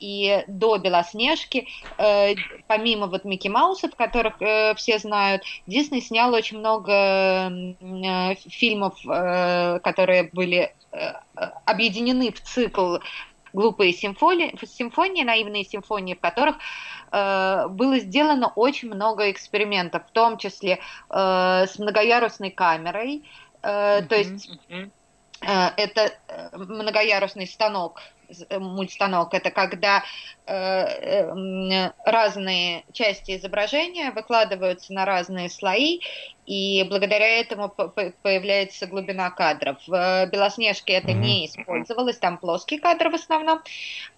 и 0.04 0.44
до 0.46 0.76
Белоснежки, 0.76 1.66
э, 1.96 2.34
помимо 2.66 3.06
вот 3.06 3.24
Микки 3.24 3.48
Маусов, 3.48 3.96
которых 3.96 4.34
э, 4.40 4.74
все 4.74 4.98
знают, 4.98 5.42
Дисней 5.66 6.02
снял 6.02 6.34
очень 6.34 6.58
много 6.58 6.92
э, 6.92 8.34
фильмов, 8.48 8.94
э, 9.06 9.80
которые 9.82 10.24
были 10.24 10.74
э, 10.92 11.12
объединены 11.64 12.32
в 12.32 12.40
цикл 12.42 12.98
глупые 13.54 13.92
симфонии, 13.92 14.54
симфонии, 14.66 15.24
наивные 15.24 15.64
симфонии, 15.64 16.14
в 16.14 16.20
которых 16.20 16.56
э, 17.10 17.68
было 17.70 17.98
сделано 17.98 18.52
очень 18.56 18.88
много 18.88 19.30
экспериментов, 19.30 20.02
в 20.06 20.10
том 20.10 20.36
числе 20.36 20.80
э, 21.08 21.66
с 21.66 21.78
многоярусной 21.78 22.50
камерой, 22.50 23.22
э, 23.62 24.00
mm-hmm. 24.00 24.06
то 24.06 24.16
есть 24.16 24.50
э, 24.68 25.70
это 25.76 26.12
многоярусный 26.52 27.46
станок 27.46 28.00
мультстанок, 28.58 29.34
это 29.34 29.50
когда 29.50 30.02
э, 30.46 31.90
разные 32.04 32.84
части 32.92 33.36
изображения 33.36 34.10
выкладываются 34.10 34.92
на 34.92 35.04
разные 35.04 35.50
слои, 35.50 36.00
и 36.46 36.84
благодаря 36.90 37.40
этому 37.40 37.70
появляется 37.70 38.86
глубина 38.86 39.30
кадров. 39.30 39.78
В 39.86 40.26
Белоснежке 40.26 40.92
это 40.92 41.12
не 41.12 41.46
использовалось, 41.46 42.18
там 42.18 42.36
плоский 42.36 42.78
кадр 42.78 43.08
в 43.08 43.14
основном, 43.14 43.62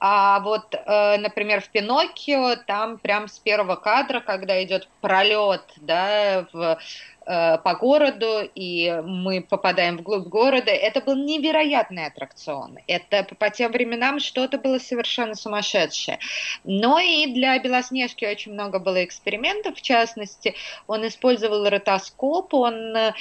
а 0.01 0.41
вот, 0.41 0.73
например, 0.73 1.61
в 1.61 1.69
Пиноккио 1.69 2.57
там 2.67 2.99
прям 2.99 3.29
с 3.29 3.39
первого 3.39 3.77
кадра, 3.77 4.19
когда 4.19 4.61
идет 4.65 4.89
пролет, 5.01 5.63
да, 5.77 6.49
в 6.53 6.79
Э, 7.16 7.16
по 7.27 7.75
городу, 7.81 8.49
и 8.55 9.03
мы 9.05 9.41
попадаем 9.41 9.97
вглубь 9.97 10.29
города. 10.29 10.71
Это 10.71 11.01
был 11.01 11.17
невероятный 11.17 12.07
аттракцион. 12.07 12.79
Это 12.87 13.27
по 13.39 13.51
тем 13.51 13.73
временам 13.73 14.21
что-то 14.21 14.59
было 14.59 14.79
совершенно 14.79 15.35
сумасшедшее. 15.35 16.21
Но 16.65 16.99
и 17.01 17.27
для 17.33 17.59
Белоснежки 17.59 18.25
очень 18.25 18.53
много 18.53 18.79
было 18.79 19.05
экспериментов. 19.05 19.77
В 19.77 19.83
частности, 19.83 20.55
он 20.87 21.07
использовал 21.07 21.69
ротоскоп, 21.69 22.55
он 22.55 22.97
э, 22.97 23.13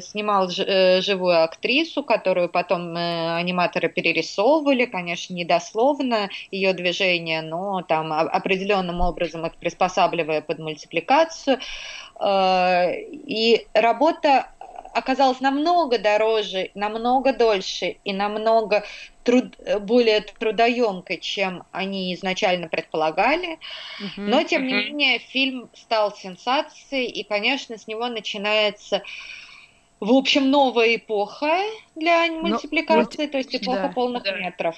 снимал 0.00 0.48
ж, 0.50 0.64
э, 0.66 1.00
живую 1.02 1.42
актрису, 1.42 2.02
которую 2.02 2.48
потом 2.48 2.96
э, 2.96 3.36
аниматоры 3.36 3.88
перерисовывали, 3.88 4.86
конечно, 4.86 5.34
недословно 5.34 6.30
ее 6.50 6.72
движения, 6.72 7.42
но 7.42 7.82
там 7.82 8.12
определенным 8.12 9.00
образом 9.00 9.46
их 9.46 9.56
приспосабливая 9.56 10.40
под 10.40 10.58
мультипликацию. 10.58 11.58
Э, 12.20 12.92
и 13.00 13.66
работа 13.74 14.48
оказалась 14.94 15.40
намного 15.40 15.98
дороже, 15.98 16.70
намного 16.74 17.34
дольше 17.34 17.96
и 18.04 18.12
намного 18.14 18.84
труд, 19.24 19.54
более 19.80 20.22
трудоемкой, 20.22 21.18
чем 21.18 21.64
они 21.70 22.14
изначально 22.14 22.68
предполагали. 22.68 23.58
Uh-huh, 24.00 24.08
Но, 24.16 24.42
тем 24.42 24.62
uh-huh. 24.62 24.66
не 24.66 24.72
менее, 24.72 25.18
фильм 25.18 25.68
стал 25.74 26.14
сенсацией, 26.16 27.10
и, 27.10 27.24
конечно, 27.24 27.76
с 27.76 27.86
него 27.86 28.08
начинается 28.08 29.02
в 29.98 30.12
общем, 30.12 30.50
новая 30.50 30.96
эпоха 30.96 31.58
для 31.94 32.26
ну, 32.26 32.48
мультипликации, 32.48 33.24
ну, 33.24 33.32
то 33.32 33.38
есть 33.38 33.54
эпоха 33.54 33.82
да, 33.82 33.88
полных 33.88 34.24
да. 34.24 34.32
метров. 34.32 34.76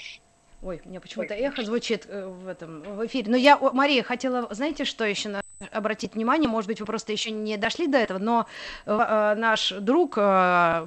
Ой, 0.62 0.80
у 0.84 0.88
меня 0.88 1.00
почему-то 1.00 1.34
эхо 1.34 1.64
звучит 1.64 2.06
э, 2.08 2.26
в 2.26 2.46
этом 2.46 2.82
в 2.82 3.04
эфире. 3.06 3.30
Но 3.30 3.36
я, 3.36 3.58
Мария, 3.58 4.02
хотела, 4.02 4.46
знаете, 4.54 4.84
что 4.84 5.04
еще 5.04 5.28
на, 5.28 5.40
обратить 5.72 6.14
внимание? 6.14 6.48
Может 6.48 6.68
быть, 6.68 6.80
вы 6.80 6.86
просто 6.86 7.12
еще 7.12 7.30
не 7.30 7.56
дошли 7.56 7.86
до 7.86 7.98
этого, 7.98 8.18
но 8.18 8.46
э, 8.86 8.96
э 8.96 9.34
наш 9.34 9.72
друг 9.72 10.14
э, 10.16 10.86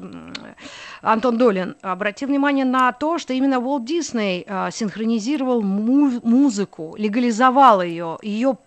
Антон 1.01 1.37
Долин 1.37 1.75
обратил 1.81 2.29
внимание 2.29 2.65
на 2.65 2.91
то, 2.93 3.17
что 3.17 3.33
именно 3.33 3.59
Уолт 3.59 3.85
Дисней 3.85 4.45
э, 4.47 4.71
синхронизировал 4.71 5.61
му- 5.61 6.21
музыку, 6.23 6.95
легализовал 6.97 7.81
ее, 7.81 8.17
ее 8.21 8.57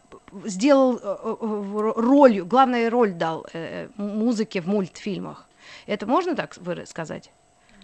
сделал 0.44 0.96
э, 0.96 1.00
э 1.02 1.92
ролью, 1.96 2.46
главную 2.46 2.90
роль 2.90 3.12
дал 3.12 3.46
э, 3.52 3.88
музыке 3.96 4.60
в 4.60 4.66
мультфильмах. 4.66 5.46
Это 5.86 6.06
можно 6.06 6.34
так 6.34 6.54
сказать? 6.86 7.30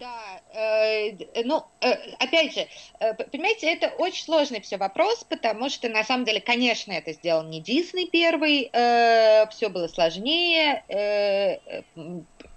Да, 0.00 0.40
э, 0.54 1.12
ну, 1.44 1.62
э, 1.82 1.92
опять 2.18 2.54
же, 2.54 2.66
э, 3.00 3.12
понимаете, 3.12 3.70
это 3.70 3.88
очень 3.98 4.24
сложный 4.24 4.62
все 4.62 4.78
вопрос, 4.78 5.24
потому 5.24 5.68
что, 5.68 5.90
на 5.90 6.02
самом 6.04 6.24
деле, 6.24 6.40
конечно, 6.40 6.90
это 6.92 7.12
сделал 7.12 7.42
не 7.42 7.60
Дисней 7.60 8.08
первый, 8.08 8.70
э, 8.72 9.46
все 9.50 9.68
было 9.68 9.88
сложнее, 9.88 10.82
э, 10.88 11.82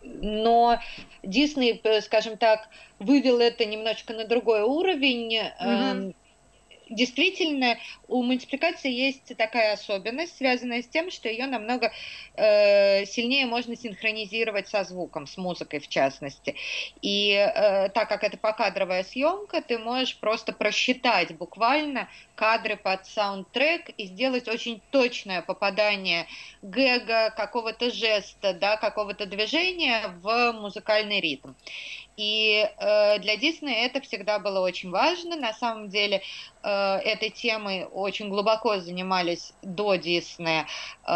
но 0.02 0.80
Дисней, 1.22 1.82
скажем 2.02 2.38
так, 2.38 2.70
вывел 3.00 3.40
это 3.40 3.66
немножко 3.66 4.14
на 4.14 4.26
другой 4.26 4.62
уровень. 4.62 5.38
Mm-hmm 5.38 6.14
действительно 6.96 7.78
у 8.08 8.24
мультипликации 8.24 8.92
есть 8.92 9.36
такая 9.38 9.74
особенность, 9.74 10.38
связанная 10.38 10.82
с 10.82 10.88
тем, 10.88 11.12
что 11.12 11.30
ее 11.30 11.48
намного 11.48 11.92
э, 12.36 13.06
сильнее 13.06 13.46
можно 13.46 13.76
синхронизировать 13.76 14.68
со 14.68 14.84
звуком, 14.84 15.28
с 15.28 15.38
музыкой 15.38 15.80
в 15.80 15.88
частности. 15.88 16.56
И 17.02 17.32
э, 17.32 17.90
так 17.90 18.10
как 18.10 18.24
это 18.24 18.38
покадровая 18.38 19.04
съемка, 19.04 19.62
ты 19.62 19.78
можешь 19.78 20.20
просто 20.20 20.54
просчитать 20.54 21.36
буквально 21.36 22.10
кадры 22.36 22.78
под 22.78 23.06
саундтрек 23.06 23.90
и 23.98 24.06
сделать 24.06 24.48
очень 24.48 24.82
точное 24.90 25.42
попадание 25.42 26.28
гэга, 26.62 27.30
какого-то 27.32 27.92
жеста, 27.92 28.54
да, 28.54 28.78
какого-то 28.78 29.26
движения 29.26 30.08
в 30.22 30.52
музыкальный 30.54 31.20
ритм. 31.20 31.54
И 32.16 32.70
э, 32.78 33.20
для 33.20 33.38
Диснея 33.38 33.88
это 33.88 34.02
всегда 34.02 34.40
было 34.40 34.60
очень 34.60 34.92
важно. 34.92 35.36
На 35.36 35.54
самом 35.54 35.90
деле 35.90 36.22
э, 36.62 36.70
этой 36.70 37.30
темой 37.30 37.86
очень 37.86 38.30
глубоко 38.30 38.80
занимались 38.80 39.54
до 39.62 39.96
Диснея 39.96 40.68
э, 41.08 41.12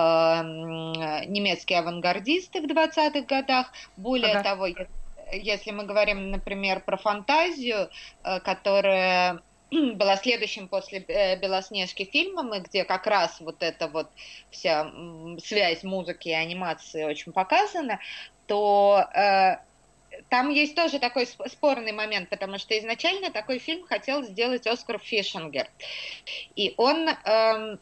немецкие 1.27 1.79
авангардисты 1.79 2.61
в 2.61 2.65
20-х 2.65 3.21
годах. 3.21 3.71
Более 3.95 4.31
ага. 4.31 4.43
того, 4.43 4.67
если 5.31 5.71
мы 5.71 5.83
говорим, 5.83 6.31
например, 6.31 6.81
про 6.81 6.97
фантазию, 6.97 7.89
э, 8.23 8.39
которая 8.39 9.41
была 9.71 10.15
следующим 10.17 10.67
после 10.67 10.99
э, 10.99 11.39
Белоснежки 11.39 12.05
фильмом, 12.05 12.53
и 12.53 12.59
где 12.59 12.83
как 12.85 13.05
раз 13.07 13.39
вот 13.39 13.61
эта 13.61 13.87
вот 13.87 14.09
вся 14.49 14.91
связь 15.43 15.83
музыки 15.83 16.29
и 16.29 16.33
анимации 16.33 17.03
очень 17.03 17.33
показана, 17.33 17.99
то 18.47 19.05
э, 19.13 19.57
там 20.29 20.49
есть 20.49 20.75
тоже 20.75 20.99
такой 20.99 21.25
спорный 21.25 21.91
момент, 21.91 22.29
потому 22.29 22.57
что 22.57 22.77
изначально 22.77 23.31
такой 23.31 23.59
фильм 23.59 23.85
хотел 23.85 24.23
сделать 24.23 24.67
Оскар 24.67 24.99
Фишингер. 24.99 25.67
И 26.55 26.73
он 26.77 27.09
э, 27.09 27.77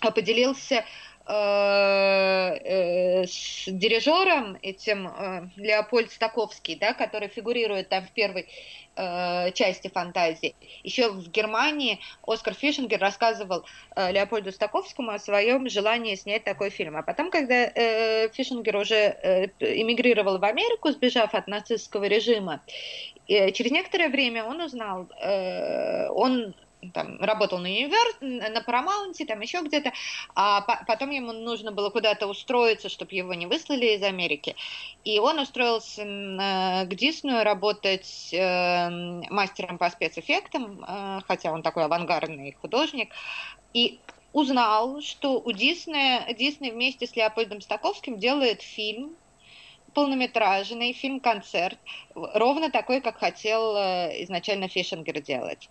поделился 0.00 0.84
э, 1.28 2.58
э, 2.64 3.26
с 3.26 3.64
дирижером 3.66 4.56
этим 4.62 5.08
э, 5.08 5.48
Леопольд 5.56 6.10
Стаковский, 6.10 6.76
да, 6.76 6.94
который 6.94 7.28
фигурирует 7.28 7.88
там 7.88 8.06
в 8.06 8.10
первой 8.12 8.48
э, 8.96 9.52
части 9.52 9.88
фантазии. 9.88 10.54
Еще 10.82 11.10
в 11.10 11.30
Германии 11.30 12.00
Оскар 12.26 12.54
Фишингер 12.54 12.98
рассказывал 12.98 13.64
э, 13.94 14.12
Леопольду 14.12 14.52
Стаковскому 14.52 15.10
о 15.10 15.18
своем 15.18 15.68
желании 15.68 16.14
снять 16.14 16.44
такой 16.44 16.70
фильм. 16.70 16.96
А 16.96 17.02
потом, 17.02 17.30
когда 17.30 17.70
э, 17.74 18.28
Фишингер 18.30 18.76
уже 18.76 18.94
э, 18.94 19.46
эмигрировал 19.60 20.38
в 20.38 20.44
Америку, 20.44 20.90
сбежав 20.90 21.34
от 21.34 21.46
нацистского 21.46 22.04
режима, 22.04 22.62
через 23.26 23.70
некоторое 23.70 24.08
время 24.08 24.44
он 24.44 24.62
узнал, 24.62 25.06
он 26.10 26.54
там, 26.92 27.18
работал 27.20 27.58
на 27.58 27.68
Универ, 27.68 28.16
на 28.20 28.60
Парамаунте, 28.60 29.24
там 29.24 29.40
еще 29.40 29.60
где-то, 29.62 29.92
а 30.34 30.60
по 30.62 30.84
потом 30.86 31.10
ему 31.10 31.32
нужно 31.32 31.72
было 31.72 31.90
куда-то 31.90 32.26
устроиться, 32.26 32.88
чтобы 32.88 33.14
его 33.14 33.34
не 33.34 33.46
выслали 33.46 33.96
из 33.96 34.02
Америки. 34.02 34.56
И 35.04 35.18
он 35.18 35.38
устроился 35.38 36.02
к 36.04 36.94
Диснею 36.94 37.44
работать 37.44 38.30
э, 38.32 38.90
мастером 39.30 39.78
по 39.78 39.90
спецэффектам, 39.90 40.84
э, 40.86 41.20
хотя 41.26 41.52
он 41.52 41.62
такой 41.62 41.84
авангардный 41.84 42.56
художник, 42.60 43.12
и 43.74 43.98
узнал, 44.32 45.00
что 45.00 45.40
у 45.40 45.52
Диснея, 45.52 46.32
Дисней 46.34 46.70
вместе 46.70 47.06
с 47.06 47.16
Леопольдом 47.16 47.60
Стаковским 47.60 48.18
делает 48.18 48.62
фильм 48.62 49.16
полнометражный 49.94 50.92
фильм-концерт, 50.92 51.78
ровно 52.34 52.70
такой, 52.70 53.00
как 53.00 53.18
хотел 53.18 53.76
э, 53.76 54.22
изначально 54.24 54.68
Фишингер 54.68 55.20
делать. 55.20 55.68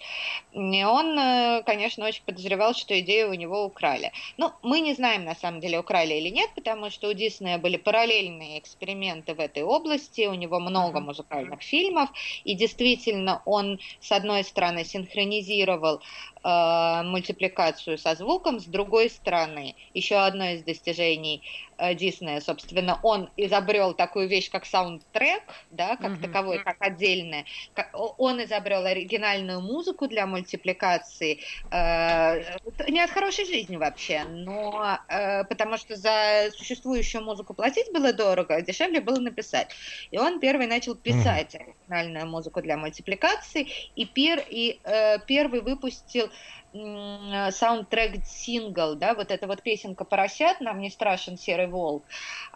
И 0.53 0.83
он, 0.83 1.17
э, 1.17 1.63
конечно, 1.65 2.05
очень 2.05 2.23
подозревал, 2.25 2.73
что 2.73 2.99
идею 2.99 3.29
у 3.29 3.33
него 3.33 3.65
украли. 3.65 4.11
Ну, 4.37 4.51
мы 4.63 4.81
не 4.81 4.93
знаем, 4.93 5.25
на 5.25 5.35
самом 5.35 5.59
деле, 5.59 5.79
украли 5.79 6.15
или 6.15 6.29
нет, 6.29 6.49
потому 6.55 6.89
что 6.89 7.09
у 7.09 7.13
Диснея 7.13 7.57
были 7.57 7.77
параллельные 7.77 8.59
эксперименты 8.59 9.33
в 9.33 9.39
этой 9.39 9.63
области, 9.63 10.27
у 10.27 10.33
него 10.33 10.59
много 10.59 10.99
музыкальных 10.99 11.61
фильмов, 11.61 12.09
и 12.43 12.53
действительно 12.55 13.41
он, 13.45 13.79
с 13.99 14.11
одной 14.11 14.43
стороны, 14.43 14.83
синхронизировал 14.83 16.01
э, 16.43 17.01
мультипликацию 17.03 17.97
со 17.97 18.15
звуком, 18.15 18.59
с 18.59 18.65
другой 18.65 19.09
стороны, 19.09 19.75
еще 19.93 20.15
одно 20.15 20.45
из 20.49 20.63
достижений 20.63 21.41
э, 21.77 21.93
Диснея, 21.95 22.41
собственно, 22.41 22.99
он 23.03 23.29
изобрел 23.37 23.93
такую 23.93 24.27
вещь, 24.27 24.49
как 24.49 24.65
саундтрек, 24.65 25.43
да, 25.71 25.95
как 25.97 26.13
mm-hmm. 26.13 26.21
Таковой, 26.37 26.59
как 26.63 26.77
отдельное. 26.79 27.45
Он 27.93 28.43
изобрел 28.43 28.85
оригинальную 28.85 29.61
музыку 29.61 30.07
для 30.07 30.25
мультипликации, 30.25 31.39
э, 31.71 32.57
не 32.89 33.01
от 33.01 33.09
хорошей 33.09 33.45
жизни 33.45 33.77
вообще, 33.77 34.23
но 34.23 34.99
э, 35.09 35.43
потому 35.45 35.77
что 35.77 35.95
за 35.95 36.49
существующую 36.55 37.23
музыку 37.23 37.53
платить 37.53 37.91
было 37.93 38.13
дорого, 38.13 38.55
а 38.55 38.61
дешевле 38.61 39.01
было 39.01 39.19
написать. 39.19 39.73
И 40.11 40.17
он 40.17 40.39
первый 40.39 40.67
начал 40.67 40.95
писать 40.95 41.55
оригинальную 41.55 42.27
музыку 42.27 42.61
для 42.61 42.77
мультипликации, 42.77 43.67
и, 43.95 44.05
пер, 44.05 44.43
и 44.49 44.79
э, 44.83 45.19
первый 45.25 45.61
выпустил 45.61 46.29
саундтрек 46.73 48.25
сингл, 48.25 48.95
да, 48.95 49.13
вот 49.13 49.31
эта 49.31 49.47
вот 49.47 49.61
песенка 49.61 50.03
«Поросят», 50.03 50.59
«Нам 50.61 50.79
не 50.79 50.89
страшен 50.89 51.37
серый 51.37 51.67
волк», 51.67 52.03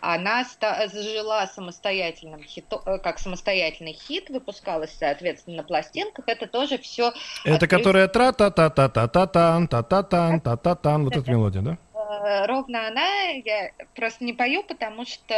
она 0.01 0.45
зажила 0.87 1.49
самостоятельным 1.53 2.43
хитом, 2.43 2.81
э, 2.85 2.99
как 2.99 3.19
самостоятельный 3.19 3.93
хит, 3.93 4.29
выпускалась, 4.29 4.95
соответственно, 4.97 5.57
на 5.57 5.63
пластинках, 5.63 6.27
это 6.27 6.47
тоже 6.47 6.77
все... 6.77 7.13
Это 7.45 7.67
которая 7.67 8.07
тра-та-та-та-та-та-тан, 8.07 9.67
та-та-тан, 9.67 10.41
та-та-тан, 10.41 11.03
вот 11.05 11.15
эта 11.15 11.31
мелодия, 11.31 11.61
да? 11.61 11.77
Э, 11.93 12.45
ровно 12.45 12.87
она, 12.87 13.29
я 13.45 13.71
просто 13.95 14.23
не 14.23 14.33
пою, 14.33 14.63
потому 14.63 15.05
что 15.05 15.33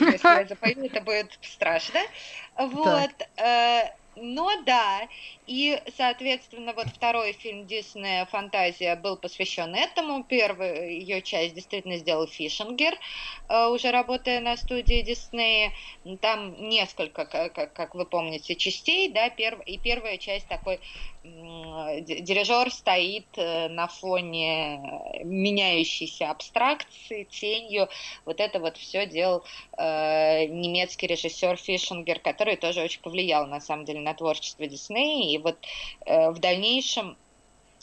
если 0.00 0.28
я 0.28 0.46
запою, 0.46 0.86
это 0.86 1.00
будет 1.00 1.38
страшно. 1.42 2.00
Вот. 2.56 3.10
Так. 3.36 3.94
Но 4.16 4.50
да, 4.62 5.08
и, 5.46 5.80
соответственно, 5.96 6.72
вот 6.72 6.86
второй 6.88 7.32
фильм 7.32 7.66
Диснея 7.66 8.26
«Фантазия» 8.26 8.94
был 8.96 9.16
посвящен 9.16 9.74
этому. 9.74 10.24
Первую 10.24 10.90
ее 10.90 11.20
часть 11.22 11.54
действительно 11.54 11.96
сделал 11.98 12.26
Фишингер, 12.26 12.94
э, 13.48 13.66
уже 13.66 13.90
работая 13.90 14.40
на 14.40 14.56
студии 14.56 15.02
Диснея. 15.02 15.72
Там 16.20 16.68
несколько, 16.68 17.26
как, 17.26 17.74
как 17.74 17.94
вы 17.94 18.06
помните, 18.06 18.54
частей, 18.54 19.08
да, 19.08 19.30
перв, 19.30 19.60
и 19.66 19.78
первая 19.78 20.18
часть 20.18 20.46
такой 20.48 20.80
дирижер 21.24 22.70
стоит 22.70 23.26
э, 23.36 23.68
на 23.68 23.88
фоне 23.88 24.80
меняющейся 25.24 26.30
абстракции, 26.30 27.24
тенью. 27.24 27.88
Вот 28.26 28.40
это 28.40 28.60
вот 28.60 28.76
все 28.76 29.06
делал 29.06 29.42
э, 29.78 30.44
немецкий 30.46 31.06
режиссер 31.06 31.56
Фишингер, 31.56 32.20
который 32.20 32.56
тоже 32.56 32.82
очень 32.82 33.00
повлиял, 33.00 33.46
на 33.46 33.60
самом 33.60 33.86
деле, 33.86 34.00
на 34.00 34.12
творчество 34.12 34.66
Диснея. 34.66 35.34
И 35.34 35.38
вот 35.38 35.56
э, 36.04 36.30
в 36.30 36.38
дальнейшем 36.40 37.16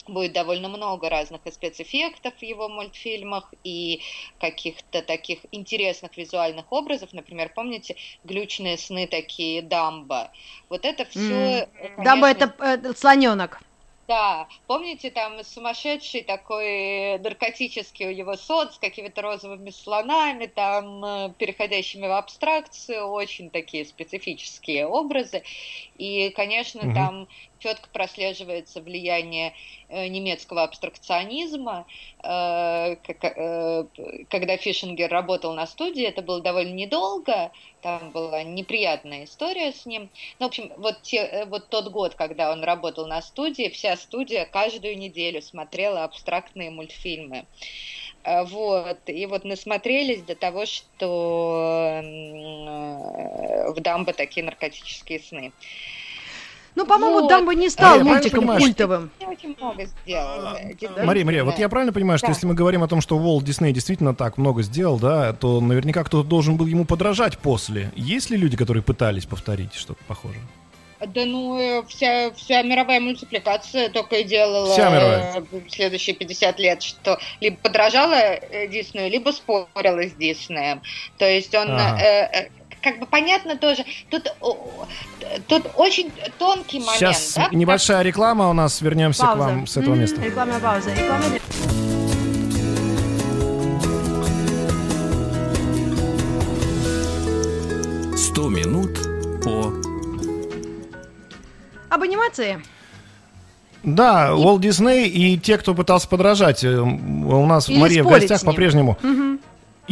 будет 0.08 0.32
довольно 0.32 0.68
много 0.68 1.08
разных 1.08 1.46
и 1.46 1.50
спецэффектов 1.50 2.34
в 2.34 2.42
его 2.42 2.68
мультфильмах, 2.68 3.52
и 3.64 4.00
каких-то 4.38 5.02
таких 5.02 5.40
интересных 5.52 6.16
визуальных 6.16 6.70
образов. 6.72 7.12
Например, 7.12 7.50
помните 7.54 7.96
глючные 8.24 8.78
сны 8.78 9.06
такие 9.06 9.62
Дамба? 9.62 10.30
Вот 10.68 10.84
это 10.84 11.04
все... 11.04 11.20
Mm. 11.20 11.68
Конечно... 11.80 12.04
Дамба 12.04 12.30
это, 12.30 12.54
это 12.58 12.98
слоненок. 12.98 13.60
Да, 14.08 14.48
помните, 14.66 15.10
там 15.10 15.42
сумасшедший 15.44 16.22
такой 16.22 17.18
наркотический 17.18 18.08
у 18.08 18.12
него 18.12 18.36
сот 18.36 18.74
с 18.74 18.78
какими-то 18.78 19.22
розовыми 19.22 19.70
слонами, 19.70 20.46
там 20.46 21.04
э, 21.04 21.32
переходящими 21.38 22.08
в 22.08 22.12
абстракцию, 22.12 23.06
очень 23.06 23.48
такие 23.48 23.86
специфические 23.86 24.86
образы. 24.86 25.44
И, 25.98 26.30
конечно, 26.30 26.82
угу. 26.82 26.94
там 26.94 27.28
четко 27.62 27.88
прослеживается 27.90 28.80
влияние 28.80 29.54
э, 29.88 30.08
немецкого 30.08 30.64
абстракционизма. 30.64 31.86
Э, 32.22 32.96
э, 33.06 33.84
когда 34.28 34.56
Фишингер 34.56 35.08
работал 35.10 35.54
на 35.54 35.66
студии, 35.66 36.04
это 36.04 36.22
было 36.22 36.40
довольно 36.40 36.74
недолго, 36.74 37.52
там 37.82 38.10
была 38.10 38.42
неприятная 38.42 39.24
история 39.24 39.72
с 39.72 39.86
ним. 39.86 40.10
Ну, 40.38 40.46
в 40.46 40.48
общем, 40.48 40.72
вот, 40.76 41.02
те, 41.02 41.44
вот 41.46 41.68
тот 41.68 41.88
год, 41.88 42.14
когда 42.14 42.50
он 42.52 42.64
работал 42.64 43.06
на 43.06 43.22
студии, 43.22 43.68
вся 43.68 43.96
студия 43.96 44.44
каждую 44.44 44.98
неделю 44.98 45.40
смотрела 45.40 46.02
абстрактные 46.04 46.70
мультфильмы. 46.70 47.46
Вот, 48.24 48.98
и 49.06 49.26
вот 49.26 49.42
насмотрелись 49.42 50.22
до 50.22 50.36
того, 50.36 50.64
что 50.64 52.00
в 53.74 53.80
Дамбо 53.80 54.12
такие 54.12 54.44
наркотические 54.44 55.18
сны. 55.18 55.52
Ну, 56.74 56.86
по-моему, 56.86 57.20
вот. 57.20 57.28
Дамбо 57.28 57.54
не 57.54 57.68
стал 57.68 58.00
а 58.00 58.04
мультиком 58.04 58.46
культовым. 58.46 59.10
очень 59.26 59.54
много 59.58 59.84
сделал. 59.84 60.56
Да? 60.96 61.04
Мария, 61.04 61.24
Мария, 61.24 61.44
вот 61.44 61.58
я 61.58 61.68
правильно 61.68 61.92
понимаю, 61.92 62.18
что 62.18 62.28
да. 62.28 62.32
если 62.32 62.46
мы 62.46 62.54
говорим 62.54 62.82
о 62.82 62.88
том, 62.88 63.00
что 63.00 63.16
Уолт 63.16 63.44
Дисней 63.44 63.72
действительно 63.72 64.14
так 64.14 64.38
много 64.38 64.62
сделал, 64.62 64.98
да, 64.98 65.32
то 65.34 65.60
наверняка 65.60 66.02
кто-то 66.04 66.26
должен 66.26 66.56
был 66.56 66.66
ему 66.66 66.84
подражать 66.84 67.38
после. 67.38 67.92
Есть 67.94 68.30
ли 68.30 68.36
люди, 68.36 68.56
которые 68.56 68.82
пытались 68.82 69.26
повторить 69.26 69.74
что-то 69.74 70.02
похожее? 70.04 70.42
Да 71.06 71.24
ну, 71.24 71.58
э, 71.58 71.82
вся, 71.88 72.30
вся 72.32 72.62
мировая 72.62 73.00
мультипликация 73.00 73.88
только 73.88 74.16
и 74.16 74.24
делала 74.24 74.72
вся 74.72 74.88
мировая. 74.88 75.44
в 75.50 75.70
следующие 75.70 76.14
50 76.14 76.60
лет, 76.60 76.82
что 76.82 77.18
либо 77.40 77.56
подражала 77.56 78.14
э, 78.14 78.68
Диснею, 78.68 79.10
либо 79.10 79.30
спорила 79.30 80.02
с 80.02 80.12
Диснеем. 80.12 80.80
То 81.18 81.28
есть 81.28 81.52
он 81.54 81.72
ага. 81.72 82.00
э, 82.00 82.48
как 82.82 82.98
бы 82.98 83.06
понятно 83.06 83.56
тоже. 83.56 83.84
Тут, 84.10 84.34
тут 85.46 85.70
очень 85.76 86.12
тонкий 86.38 86.80
момент. 86.80 86.98
Сейчас 86.98 87.34
да? 87.34 87.48
небольшая 87.52 87.98
как... 87.98 88.06
реклама 88.06 88.50
у 88.50 88.52
нас. 88.52 88.80
Вернемся 88.80 89.22
пауза. 89.22 89.34
к 89.34 89.38
вам 89.38 89.66
с 89.66 89.76
этого 89.76 89.94
места. 89.94 90.20
Рекламная 90.20 90.58
пауза. 90.58 90.92
Рекламная... 90.92 91.40
Сто 98.16 98.48
минут 98.48 98.98
по 99.44 99.72
об 101.90 102.02
анимации. 102.02 102.62
Да, 103.82 104.34
Уолт 104.34 104.62
Дисней 104.62 105.08
и 105.08 105.36
те, 105.38 105.58
кто 105.58 105.74
пытался 105.74 106.08
подражать. 106.08 106.64
Э, 106.64 106.78
у 106.78 107.46
нас 107.46 107.68
Или 107.68 107.78
Мария 107.78 108.04
в 108.04 108.08
гостях 108.08 108.42
по-прежнему. 108.42 108.96
Угу. 109.02 109.38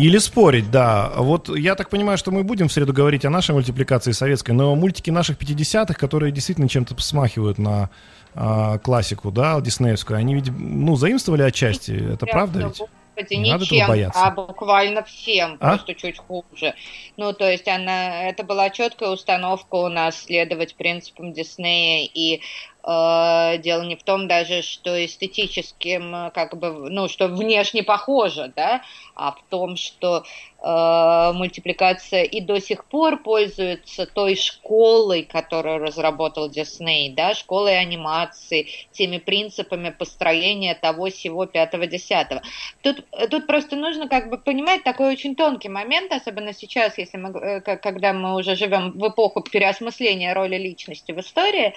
Или 0.01 0.19
спорить, 0.19 0.71
да. 0.71 1.13
Вот 1.17 1.49
я 1.57 1.75
так 1.75 1.91
понимаю, 1.91 2.17
что 2.17 2.31
мы 2.31 2.43
будем 2.43 2.69
в 2.69 2.73
среду 2.73 2.93
говорить 2.93 3.25
о 3.25 3.31
нашей 3.31 3.53
мультипликации 3.53 4.13
советской, 4.13 4.53
но 4.53 4.75
мультики 4.75 5.11
наших 5.11 5.39
50-х, 5.39 5.95
которые 5.95 6.33
действительно 6.33 6.69
чем-то 6.69 7.01
смахивают 7.01 7.59
на 7.59 7.91
а, 8.35 8.79
классику, 8.79 9.31
да, 9.31 9.61
диснеевскую, 9.61 10.19
они 10.19 10.35
ведь, 10.35 10.51
ну, 10.51 10.97
заимствовали 10.97 11.43
отчасти, 11.43 12.13
это 12.15 12.27
правда 12.27 12.61
ведь? 12.61 12.79
Господи, 12.79 13.35
не 13.35 13.53
ничем, 13.53 14.11
а 14.15 14.31
буквально 14.31 15.03
всем, 15.03 15.57
а? 15.61 15.77
просто 15.77 15.95
чуть 15.95 16.19
хуже. 16.19 16.75
Ну, 17.17 17.33
то 17.33 17.51
есть 17.51 17.69
она, 17.69 18.29
это 18.29 18.45
была 18.45 18.71
четкая 18.71 19.11
установка 19.11 19.75
у 19.75 19.89
нас 19.89 20.23
следовать 20.23 20.77
принципам 20.77 21.33
Диснея 21.33 22.09
и 22.15 22.41
Э, 22.80 22.80
дело 22.83 23.83
не 23.83 23.97
в 23.97 24.03
том 24.03 24.29
даже, 24.29 24.63
что 24.63 25.05
эстетическим, 25.05 26.31
как 26.33 26.59
бы, 26.59 26.91
ну, 26.91 27.09
что 27.09 27.29
внешне 27.29 27.83
похоже, 27.83 28.53
да, 28.57 28.83
а 29.15 29.33
в 29.33 29.43
том, 29.51 29.77
что 29.77 30.25
э, 30.63 31.33
мультипликация 31.35 32.23
и 32.23 32.41
до 32.41 32.59
сих 32.61 32.87
пор 32.87 33.23
пользуется 33.23 34.07
той 34.07 34.35
школой, 34.35 35.25
которую 35.25 35.79
разработал 35.79 36.49
Дисней, 36.49 37.13
да, 37.13 37.35
школой 37.35 37.79
анимации, 37.79 38.69
теми 38.93 39.19
принципами 39.19 39.91
построения 39.91 40.75
того 40.75 41.11
всего 41.11 41.47
пятого-десятого. 41.47 42.43
Тут, 42.83 43.05
тут 43.31 43.47
просто 43.47 43.77
нужно 43.77 44.09
как 44.09 44.31
бы 44.31 44.39
понимать 44.39 44.83
такой 44.85 45.13
очень 45.13 45.37
тонкий 45.37 45.69
момент, 45.69 46.13
особенно 46.13 46.55
сейчас, 46.55 46.97
если 46.99 47.19
мы, 47.19 47.39
э, 47.39 47.61
когда 47.61 48.13
мы 48.13 48.37
уже 48.37 48.57
живем 48.57 48.93
в 48.93 49.09
эпоху 49.09 49.43
переосмысления 49.43 50.33
роли 50.35 50.57
личности 50.57 51.13
в 51.13 51.21
истории, 51.21 51.75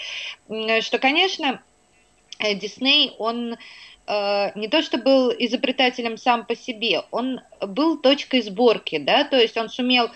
что, 0.81 0.92
конечно, 0.99 1.62
э, 2.39 2.56
Дисней, 2.56 3.13
он 3.17 3.58
э, 4.08 4.60
не 4.60 4.67
то 4.67 4.82
что 4.82 4.97
был 4.97 5.32
изобретателем 5.32 6.17
сам 6.17 6.45
по 6.45 6.56
себе, 6.56 7.03
он 7.12 7.41
был 7.62 7.97
точкой 7.97 8.41
сборки, 8.41 8.97
да, 8.97 9.23
то 9.23 9.38
есть 9.38 9.58
он 9.58 9.69
сумел 9.69 10.10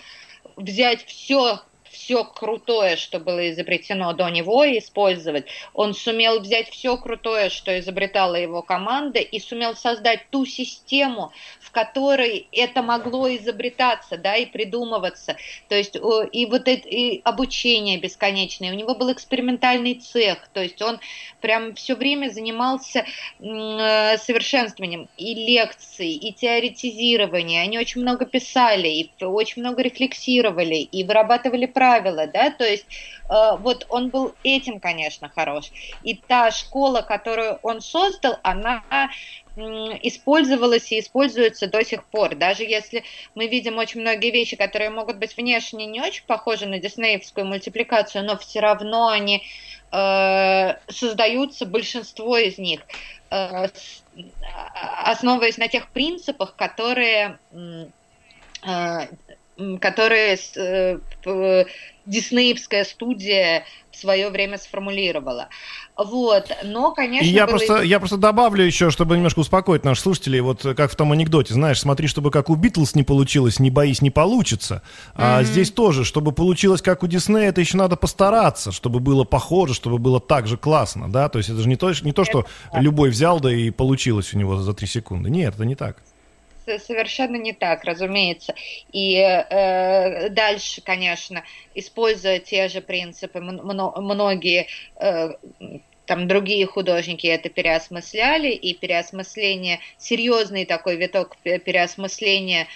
взять 0.56 1.04
все 1.04 1.60
все 1.90 2.24
крутое, 2.24 2.96
что 2.96 3.20
было 3.20 3.50
изобретено 3.50 4.12
до 4.12 4.28
него, 4.28 4.64
использовать. 4.64 5.46
Он 5.74 5.94
сумел 5.94 6.40
взять 6.40 6.70
все 6.70 6.96
крутое, 6.96 7.50
что 7.50 7.78
изобретала 7.78 8.36
его 8.36 8.62
команда, 8.62 9.20
и 9.20 9.38
сумел 9.40 9.74
создать 9.74 10.28
ту 10.30 10.46
систему, 10.46 11.32
в 11.60 11.70
которой 11.70 12.48
это 12.52 12.82
могло 12.82 13.34
изобретаться, 13.36 14.16
да, 14.16 14.36
и 14.36 14.46
придумываться. 14.46 15.36
То 15.68 15.74
есть 15.74 15.96
и 15.96 16.46
вот 16.46 16.68
это 16.68 16.88
и 16.88 17.20
обучение 17.24 17.98
бесконечное. 17.98 18.72
У 18.72 18.76
него 18.76 18.94
был 18.94 19.12
экспериментальный 19.12 19.94
цех, 19.94 20.48
то 20.52 20.62
есть 20.62 20.80
он 20.82 21.00
прям 21.40 21.74
все 21.74 21.94
время 21.94 22.30
занимался 22.30 23.04
э, 23.38 24.18
совершенствованием 24.18 25.08
и 25.16 25.34
лекций, 25.34 26.10
и 26.10 26.32
теоретизирования. 26.32 27.62
Они 27.62 27.78
очень 27.78 28.00
много 28.00 28.24
писали, 28.26 28.88
и 28.88 29.24
очень 29.24 29.62
много 29.62 29.82
рефлексировали, 29.82 30.76
и 30.76 31.04
вырабатывали 31.04 31.66
правила, 31.78 32.26
да, 32.26 32.50
то 32.50 32.64
есть 32.64 32.86
э, 33.30 33.56
вот 33.60 33.86
он 33.88 34.08
был 34.08 34.34
этим, 34.42 34.80
конечно, 34.80 35.28
хорош. 35.28 35.70
И 36.02 36.14
та 36.14 36.50
школа, 36.50 37.02
которую 37.02 37.60
он 37.62 37.80
создал, 37.80 38.38
она 38.42 38.82
использовалась 39.56 40.90
и 40.92 41.00
используется 41.00 41.66
до 41.66 41.84
сих 41.84 42.04
пор. 42.04 42.34
Даже 42.34 42.64
если 42.64 43.04
мы 43.34 43.46
видим 43.46 43.78
очень 43.78 44.00
многие 44.00 44.30
вещи, 44.30 44.56
которые 44.56 44.90
могут 44.90 45.18
быть 45.18 45.36
внешне 45.36 45.86
не 45.86 46.00
очень 46.00 46.24
похожи 46.26 46.66
на 46.66 46.78
диснеевскую 46.78 47.46
мультипликацию, 47.46 48.24
но 48.24 48.36
все 48.36 48.60
равно 48.60 49.08
они 49.08 49.44
э, 49.92 50.74
создаются, 50.88 51.64
большинство 51.66 52.36
из 52.36 52.58
них, 52.58 52.80
э, 53.30 53.68
основываясь 55.04 55.58
на 55.58 55.68
тех 55.68 55.88
принципах, 55.90 56.54
которые 56.56 57.38
э, 58.66 59.06
которые 59.80 60.38
э, 60.56 61.64
диснеевская 62.06 62.84
студия 62.84 63.64
в 63.90 63.96
свое 63.96 64.30
время 64.30 64.58
сформулировала. 64.58 65.48
Вот, 65.96 66.52
но, 66.62 66.92
конечно... 66.92 67.26
И 67.26 67.30
я, 67.30 67.46
было... 67.46 67.56
просто, 67.56 67.82
я 67.82 67.98
просто 67.98 68.16
добавлю 68.16 68.64
еще, 68.64 68.90
чтобы 68.90 69.16
немножко 69.16 69.40
успокоить 69.40 69.84
наших 69.84 70.04
слушателей, 70.04 70.38
вот 70.38 70.62
как 70.76 70.92
в 70.92 70.96
том 70.96 71.10
анекдоте, 71.10 71.54
знаешь, 71.54 71.80
смотри, 71.80 72.06
чтобы 72.06 72.30
как 72.30 72.50
у 72.50 72.54
Битлз 72.54 72.94
не 72.94 73.02
получилось, 73.02 73.58
не 73.58 73.70
боись, 73.70 74.00
не 74.00 74.10
получится. 74.10 74.82
Mm-hmm. 75.14 75.14
А 75.16 75.42
здесь 75.42 75.72
тоже, 75.72 76.04
чтобы 76.04 76.30
получилось 76.30 76.82
как 76.82 77.02
у 77.02 77.08
Диснея, 77.08 77.48
это 77.48 77.60
еще 77.60 77.76
надо 77.76 77.96
постараться, 77.96 78.70
чтобы 78.70 79.00
было 79.00 79.24
похоже, 79.24 79.74
чтобы 79.74 79.98
было 79.98 80.20
так 80.20 80.46
же 80.46 80.56
классно, 80.56 81.10
да, 81.10 81.28
то 81.28 81.38
есть 81.38 81.50
это 81.50 81.60
же 81.60 81.68
не 81.68 81.76
то, 81.76 81.92
не 82.02 82.12
то 82.12 82.24
что 82.24 82.46
любой 82.72 83.10
взял, 83.10 83.40
да 83.40 83.52
и 83.52 83.70
получилось 83.70 84.32
у 84.32 84.38
него 84.38 84.58
за 84.58 84.72
три 84.74 84.86
секунды. 84.86 85.30
Нет, 85.30 85.54
это 85.54 85.64
не 85.64 85.74
так 85.74 85.96
совершенно 86.78 87.36
не 87.36 87.52
так, 87.52 87.84
разумеется. 87.84 88.54
И 88.92 89.16
э, 89.16 90.28
дальше, 90.28 90.82
конечно, 90.82 91.44
используя 91.74 92.38
те 92.38 92.68
же 92.68 92.80
принципы, 92.80 93.40
многие 93.40 94.66
э, 94.96 95.30
там 96.08 96.26
другие 96.26 96.66
художники 96.66 97.26
это 97.26 97.50
переосмысляли, 97.50 98.50
и 98.50 98.74
переосмысление, 98.74 99.80
серьезный 99.98 100.64
такой 100.64 100.96
виток 100.96 101.36
переосмысления 101.42 102.66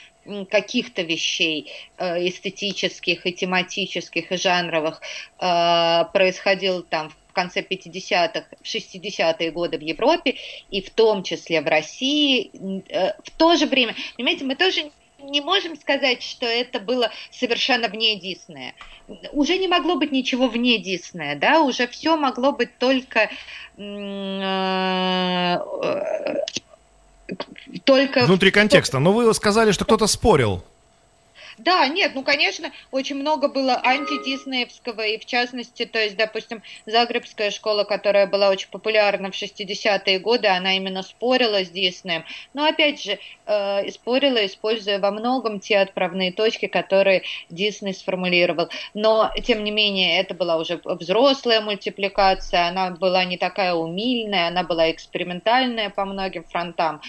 каких-то 0.50 1.02
вещей 1.02 1.72
э, 1.98 2.28
эстетических 2.28 3.26
и 3.26 3.32
тематических 3.32 4.30
и 4.30 4.36
жанровых 4.36 5.00
э, 5.40 6.04
происходил 6.12 6.82
там 6.82 7.10
в 7.10 7.16
в 7.32 7.34
конце 7.34 7.62
50-х, 7.62 8.44
60-е 8.62 9.50
годы 9.50 9.78
в 9.78 9.80
Европе, 9.80 10.36
и 10.70 10.82
в 10.82 10.90
том 10.90 11.22
числе 11.22 11.62
в 11.62 11.66
России. 11.66 12.50
Э, 12.90 13.14
в 13.24 13.30
то 13.30 13.56
же 13.56 13.66
время, 13.66 13.96
понимаете, 14.16 14.44
мы 14.44 14.54
тоже 14.54 14.90
не 15.18 15.40
можем 15.40 15.76
сказать, 15.76 16.22
что 16.22 16.44
это 16.44 16.78
было 16.78 17.10
совершенно 17.30 17.88
вне 17.88 18.18
Диснея. 18.18 18.74
Уже 19.32 19.56
не 19.56 19.68
могло 19.68 19.96
быть 19.96 20.12
ничего 20.12 20.48
вне 20.48 20.78
Диснея, 20.78 21.36
да, 21.36 21.62
уже 21.62 21.86
все 21.86 22.16
могло 22.16 22.52
быть 22.52 22.76
только 22.78 23.30
э, 23.78 25.58
только 27.84 28.26
внутри 28.26 28.50
контекста. 28.50 28.98
Но 28.98 29.12
вы 29.12 29.32
сказали, 29.32 29.72
что 29.72 29.86
кто-то 29.86 30.06
спорил. 30.06 30.62
Да, 31.58 31.86
нет, 31.88 32.12
ну, 32.14 32.22
конечно, 32.22 32.72
очень 32.90 33.16
много 33.16 33.48
было 33.48 33.80
антидиснеевского, 33.82 35.02
и 35.02 35.18
в 35.18 35.26
частности, 35.26 35.84
то 35.84 35.98
есть, 35.98 36.16
допустим, 36.16 36.62
Загребская 36.86 37.50
школа, 37.50 37.84
которая 37.84 38.26
была 38.26 38.48
очень 38.48 38.68
популярна 38.70 39.30
в 39.30 39.34
60-е 39.34 40.18
годы, 40.18 40.48
она 40.48 40.76
именно 40.76 41.02
спорила 41.02 41.64
с 41.64 41.70
Диснеем, 41.70 42.24
но, 42.54 42.64
опять 42.64 43.02
же, 43.02 43.18
э, 43.46 43.90
спорила, 43.90 44.44
используя 44.46 44.98
во 44.98 45.10
многом 45.10 45.60
те 45.60 45.78
отправные 45.78 46.32
точки, 46.32 46.66
которые 46.66 47.22
Дисней 47.50 47.94
сформулировал. 47.94 48.68
Но, 48.94 49.30
тем 49.44 49.64
не 49.64 49.70
менее, 49.70 50.18
это 50.18 50.34
была 50.34 50.56
уже 50.56 50.80
взрослая 50.84 51.60
мультипликация, 51.60 52.68
она 52.68 52.90
была 52.90 53.24
не 53.24 53.36
такая 53.36 53.74
умильная, 53.74 54.48
она 54.48 54.62
была 54.62 54.90
экспериментальная 54.90 55.90
по 55.90 56.04
многим 56.04 56.44
фронтам. 56.44 57.00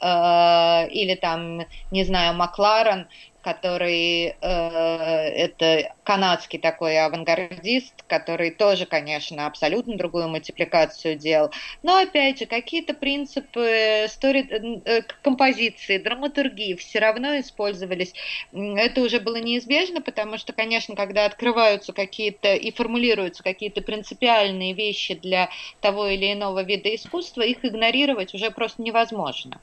Э, 0.00 0.88
или 0.88 1.14
там, 1.14 1.66
не 1.90 2.04
знаю, 2.04 2.34
Макларен, 2.34 3.06
который 3.42 4.26
э, 4.26 4.34
это 4.40 5.94
канадский 6.04 6.58
такой 6.58 6.98
авангардист, 6.98 8.02
который 8.06 8.50
тоже, 8.50 8.86
конечно, 8.86 9.46
абсолютно 9.46 9.96
другую 9.96 10.28
мультипликацию 10.28 11.16
делал. 11.16 11.50
Но 11.82 11.96
опять 11.96 12.38
же, 12.38 12.46
какие-то 12.46 12.94
принципы 12.94 14.06
стори, 14.08 14.48
э, 14.84 15.02
композиции, 15.22 15.98
драматургии 15.98 16.74
все 16.74 16.98
равно 16.98 17.38
использовались. 17.40 18.12
Это 18.52 19.00
уже 19.02 19.20
было 19.20 19.36
неизбежно, 19.36 20.02
потому 20.02 20.36
что, 20.36 20.52
конечно, 20.52 20.94
когда 20.94 21.24
открываются 21.24 21.92
какие-то 21.92 22.54
и 22.54 22.72
формулируются 22.72 23.42
какие-то 23.42 23.80
принципиальные 23.80 24.74
вещи 24.74 25.14
для 25.14 25.48
того 25.80 26.08
или 26.08 26.32
иного 26.32 26.62
вида 26.62 26.94
искусства, 26.94 27.42
их 27.42 27.64
игнорировать 27.64 28.34
уже 28.34 28.50
просто 28.50 28.82
невозможно. 28.82 29.60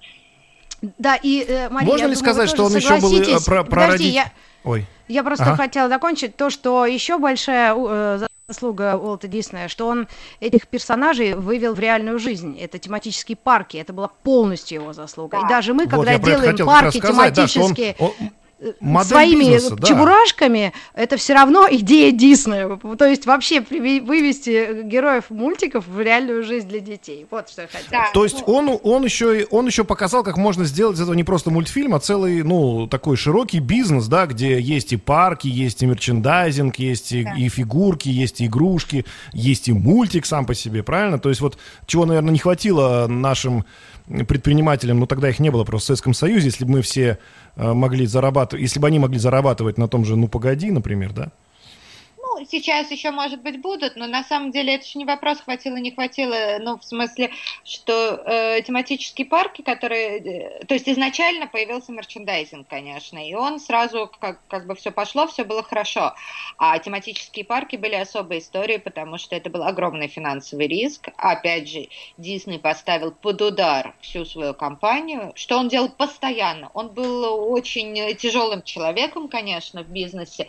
Да, 0.82 1.15
и, 1.15 1.43
э, 1.47 1.69
Мария, 1.69 1.91
Можно 1.91 2.07
ли 2.07 2.15
думаю, 2.15 2.17
сказать, 2.17 2.49
что 2.49 2.65
он 2.65 2.75
еще 2.75 2.99
был 2.99 3.13
э, 3.19 3.38
про, 3.45 3.63
Подожди, 3.63 4.09
я, 4.09 4.32
Ой. 4.63 4.86
я 5.07 5.23
просто 5.23 5.45
ага. 5.45 5.55
хотела 5.55 5.89
закончить 5.89 6.36
то, 6.36 6.49
что 6.49 6.86
еще 6.86 7.17
большая 7.17 7.73
э, 7.75 8.28
заслуга 8.47 8.95
Уолта 8.95 9.28
Диснея, 9.28 9.67
что 9.67 9.88
он 9.88 10.07
этих 10.39 10.67
персонажей 10.67 11.34
вывел 11.34 11.73
в 11.73 11.80
реальную 11.80 12.19
жизнь. 12.19 12.57
Это 12.59 12.78
тематические 12.78 13.36
парки, 13.36 13.78
это 13.78 13.91
была 13.91 14.09
полностью 14.23 14.82
его 14.82 14.93
заслуга. 14.93 15.39
Да. 15.41 15.45
И 15.45 15.49
даже 15.49 15.73
мы, 15.73 15.88
когда 15.88 16.13
вот, 16.13 16.21
делаем 16.21 16.57
парки 16.57 16.99
тематические... 16.99 17.95
Да, 17.97 18.05
он, 18.05 18.13
он 18.19 18.30
Модель 18.80 19.10
своими 19.10 19.43
бизнеса, 19.51 19.76
да. 19.76 19.88
чебурашками, 19.88 20.74
это 20.95 21.18
все 21.18 21.34
равно 21.34 21.68
идея 21.70 22.12
Диснея. 22.12 22.78
То 22.97 23.05
есть 23.05 23.26
вообще 23.28 23.62
вывести 23.62 24.84
героев 24.84 25.26
мультиков 25.30 25.86
в 25.88 26.01
реальную 26.01 26.43
жизнь 26.43 26.68
для 26.68 26.80
детей. 26.80 27.28
Вот 27.30 27.49
что 27.49 27.64
я 27.64 27.68
хотела. 27.68 27.89
Да. 27.91 28.05
То 28.14 28.24
есть 28.24 28.43
он, 28.47 28.80
он, 28.82 29.03
еще, 29.03 29.45
он 29.51 29.68
еще 29.68 29.84
показал, 29.84 30.24
как 30.24 30.38
можно 30.38 30.66
сделать 30.66 30.97
из 30.97 31.01
этого 31.01 31.14
не 31.14 31.24
просто 31.24 31.51
мультфильм, 31.51 31.93
а 31.93 31.99
целый, 31.99 32.41
ну, 32.43 32.88
такой 32.88 33.16
широкий 33.16 33.60
бизнес, 33.60 34.08
да, 34.08 34.26
где 34.26 34.60
есть 34.60 34.91
и 34.91 34.97
парки, 34.97 35.47
есть 35.47 35.84
и 35.84 35.86
мерчендайзинг, 35.86 36.78
есть 36.78 37.12
и, 37.12 37.24
да. 37.24 37.36
и 37.38 37.49
фигурки, 37.49 38.10
есть 38.10 38.41
и 38.41 38.47
игрушки, 38.47 39.05
есть 39.34 39.68
и 39.68 39.74
мультик 39.74 40.26
сам 40.26 40.45
по 40.45 40.55
себе, 40.55 40.82
правильно? 40.82 41.20
То 41.20 41.30
есть 41.30 41.41
вот 41.41 41.58
чего, 41.86 42.05
наверное, 42.05 42.32
не 42.32 42.39
хватило 42.39 43.05
нашим 43.08 43.66
предпринимателям, 44.08 44.99
ну 44.99 45.08
тогда 45.08 45.30
их 45.30 45.39
не 45.39 45.49
было 45.49 45.64
просто 45.64 45.86
в 45.86 45.88
Советском 45.88 46.14
Союзе, 46.14 46.47
если 46.47 46.66
бы 46.66 46.72
мы 46.72 46.82
все 46.82 47.18
э, 47.55 47.74
могли 47.74 48.05
зарабатывать, 48.05 48.62
если 48.62 48.80
бы 48.80 48.88
они 48.88 48.99
могли 48.99 49.20
зарабатывать 49.20 49.78
на 49.78 49.88
том 49.88 50.05
же 50.05 50.16
«Ну, 50.16 50.28
погоди», 50.28 50.72
например, 50.72 51.14
да? 51.14 51.32
Сейчас 52.45 52.91
еще, 52.91 53.11
может 53.11 53.41
быть, 53.41 53.61
будут, 53.61 53.95
но 53.95 54.07
на 54.07 54.23
самом 54.23 54.51
деле 54.51 54.75
это 54.75 54.85
же 54.85 54.97
не 54.97 55.05
вопрос, 55.05 55.39
хватило, 55.39 55.77
не 55.77 55.91
хватило, 55.91 56.57
ну, 56.59 56.77
в 56.77 56.83
смысле, 56.83 57.31
что 57.63 58.21
э, 58.25 58.61
тематические 58.61 59.25
парки, 59.25 59.61
которые, 59.61 60.19
э, 60.19 60.65
то 60.65 60.73
есть 60.73 60.88
изначально 60.88 61.47
появился 61.47 61.91
мерчендайзинг, 61.91 62.67
конечно, 62.67 63.17
и 63.17 63.33
он 63.33 63.59
сразу, 63.59 64.11
как, 64.19 64.39
как 64.47 64.67
бы 64.67 64.75
все 64.75 64.91
пошло, 64.91 65.27
все 65.27 65.43
было 65.43 65.63
хорошо, 65.63 66.13
а 66.57 66.77
тематические 66.79 67.45
парки 67.45 67.75
были 67.75 67.95
особой 67.95 68.39
историей, 68.39 68.79
потому 68.79 69.17
что 69.17 69.35
это 69.35 69.49
был 69.49 69.63
огромный 69.63 70.07
финансовый 70.07 70.67
риск, 70.67 71.09
опять 71.17 71.69
же, 71.69 71.88
Дисней 72.17 72.59
поставил 72.59 73.11
под 73.11 73.41
удар 73.41 73.95
всю 74.01 74.25
свою 74.25 74.53
компанию, 74.53 75.31
что 75.35 75.57
он 75.57 75.69
делал 75.69 75.89
постоянно, 75.89 76.69
он 76.73 76.89
был 76.89 77.51
очень 77.51 78.15
тяжелым 78.17 78.61
человеком, 78.63 79.27
конечно, 79.27 79.83
в 79.83 79.88
бизнесе, 79.88 80.47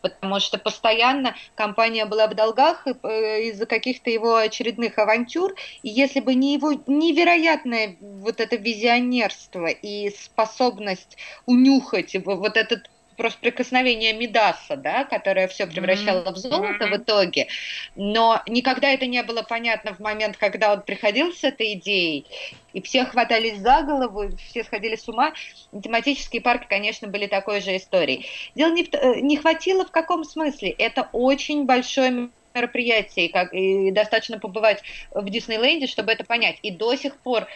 потому 0.00 0.40
что 0.40 0.58
постоянно 0.58 1.34
компания 1.54 2.04
была 2.06 2.26
в 2.26 2.34
долгах 2.34 2.86
э, 2.86 3.42
из-за 3.48 3.66
каких-то 3.66 4.10
его 4.10 4.36
очередных 4.36 4.98
авантюр, 4.98 5.54
и 5.82 5.88
если 5.88 6.20
бы 6.20 6.34
не 6.34 6.54
его 6.54 6.72
невероятное 6.86 7.96
вот 8.00 8.40
это 8.40 8.56
визионерство 8.56 9.66
и 9.66 10.10
способность 10.10 11.16
унюхать 11.46 12.16
вот 12.24 12.56
этот 12.56 12.90
просто 13.20 13.38
прикосновение 13.40 14.14
Мидаса, 14.14 14.76
да, 14.76 15.04
которое 15.04 15.46
все 15.46 15.66
превращало 15.66 16.24
mm-hmm. 16.24 16.32
в 16.32 16.36
золото 16.38 16.86
в 16.86 16.96
итоге, 16.96 17.48
но 17.94 18.40
никогда 18.48 18.88
это 18.88 19.06
не 19.06 19.22
было 19.22 19.42
понятно 19.42 19.94
в 19.94 20.00
момент, 20.00 20.38
когда 20.38 20.72
он 20.72 20.80
приходил 20.80 21.30
с 21.34 21.44
этой 21.44 21.74
идеей, 21.74 22.24
и 22.72 22.80
все 22.80 23.04
хватались 23.04 23.58
за 23.58 23.82
голову, 23.82 24.30
все 24.48 24.64
сходили 24.64 24.96
с 24.96 25.06
ума. 25.06 25.34
Тематические 25.70 26.40
парки, 26.40 26.66
конечно, 26.66 27.08
были 27.08 27.26
такой 27.26 27.60
же 27.60 27.76
историей. 27.76 28.26
Дело 28.54 28.72
не, 28.72 28.84
в, 28.84 28.94
э, 28.94 29.20
не 29.20 29.36
хватило 29.36 29.84
в 29.84 29.90
каком 29.90 30.24
смысле. 30.24 30.70
Это 30.70 31.10
очень 31.12 31.66
большое 31.66 32.30
мероприятие, 32.54 33.28
как, 33.28 33.52
и 33.52 33.90
достаточно 33.90 34.38
побывать 34.38 34.82
в 35.10 35.28
Диснейленде, 35.28 35.86
чтобы 35.86 36.12
это 36.12 36.24
понять. 36.24 36.56
И 36.62 36.70
до 36.70 36.94
сих 36.96 37.16
пор 37.16 37.46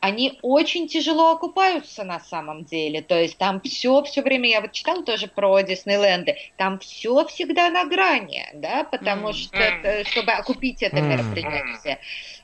они 0.00 0.38
очень 0.42 0.88
тяжело 0.88 1.32
окупаются 1.32 2.04
на 2.04 2.20
самом 2.20 2.64
деле. 2.64 3.02
То 3.02 3.20
есть 3.20 3.36
там 3.36 3.60
все 3.60 4.02
все 4.02 4.22
время, 4.22 4.48
я 4.48 4.60
вот 4.60 4.72
читала 4.72 5.04
тоже 5.04 5.28
про 5.28 5.60
Диснейленды, 5.60 6.36
там 6.56 6.78
все 6.78 7.24
всегда 7.26 7.70
на 7.70 7.84
грани, 7.84 8.46
да, 8.54 8.84
потому 8.84 9.28
mm. 9.28 9.32
что, 9.34 10.04
чтобы 10.10 10.32
окупить 10.32 10.82
это 10.82 10.96
mm. 10.96 11.02
мероприятие. 11.02 11.98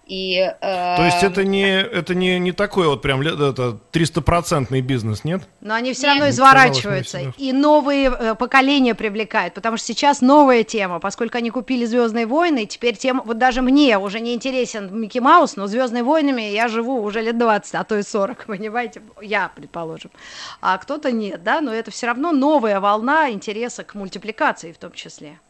И, 0.06 0.38
э, 0.38 0.96
То 0.96 1.04
есть 1.04 1.24
это 1.24 1.44
не, 1.44 1.68
это 1.68 2.14
не, 2.14 2.38
не 2.38 2.52
такой 2.52 2.86
вот 2.86 3.02
прям 3.02 3.22
это 3.22 3.78
300-процентный 3.92 4.80
бизнес, 4.80 5.24
нет? 5.24 5.42
Но 5.60 5.74
они 5.74 5.94
все 5.94 6.06
равно 6.06 6.28
изворачиваются. 6.28 7.32
И 7.36 7.52
новые 7.52 8.10
э, 8.16 8.34
поколения 8.36 8.94
привлекают, 8.94 9.54
потому 9.54 9.76
что 9.76 9.86
сейчас 9.86 10.20
новая 10.20 10.62
тема, 10.62 11.00
поскольку 11.00 11.38
они 11.38 11.50
купили 11.50 11.84
Звездные 11.84 12.26
войны, 12.26 12.62
и 12.62 12.66
теперь 12.66 12.96
тема, 12.96 13.22
вот 13.24 13.38
даже 13.38 13.62
мне 13.62 13.98
уже 13.98 14.20
не 14.20 14.32
интересен 14.32 14.96
Микки 14.96 15.18
Маус, 15.18 15.56
но 15.56 15.66
Звездные 15.66 16.04
войнами 16.04 16.42
я 16.42 16.68
живу 16.68 17.02
уже 17.02 17.20
лет 17.20 17.36
20, 17.36 17.74
а 17.74 17.82
то 17.82 17.98
и 17.98 18.02
40, 18.02 18.44
понимаете, 18.46 19.02
я, 19.20 19.50
предположим. 19.56 20.12
А 20.60 20.78
кто-то 20.78 21.10
нет, 21.10 21.42
да, 21.42 21.60
но 21.60 21.74
это 21.74 21.90
все 21.90 22.06
равно 22.06 22.30
новая 22.30 22.78
волна 22.78 23.30
интереса 23.30 23.82
к 23.82 23.96
мультипликации 23.96 24.70
в 24.70 24.78
том 24.78 24.92
числе. 24.92 25.40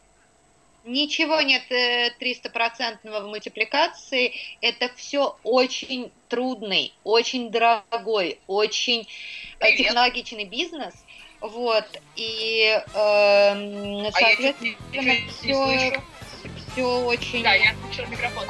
Ничего 0.87 1.41
нет 1.41 1.63
300% 1.69 2.97
э, 3.03 3.21
в 3.21 3.27
мультипликации. 3.27 4.33
Это 4.61 4.89
все 4.95 5.35
очень 5.43 6.11
трудный, 6.29 6.93
очень 7.03 7.51
дорогой, 7.51 8.39
очень 8.47 9.01
э, 9.01 9.05
Привет. 9.59 9.77
технологичный 9.77 10.45
бизнес. 10.45 10.93
Вот, 11.41 11.85
и, 12.15 12.81
э, 12.93 14.11
соответственно, 14.11 14.75
а 14.95 15.31
все, 15.31 16.01
все 16.71 16.83
очень... 17.01 17.43
Да, 17.43 17.53
я 17.53 17.73
включила 17.73 18.05
микрофон. 18.07 18.45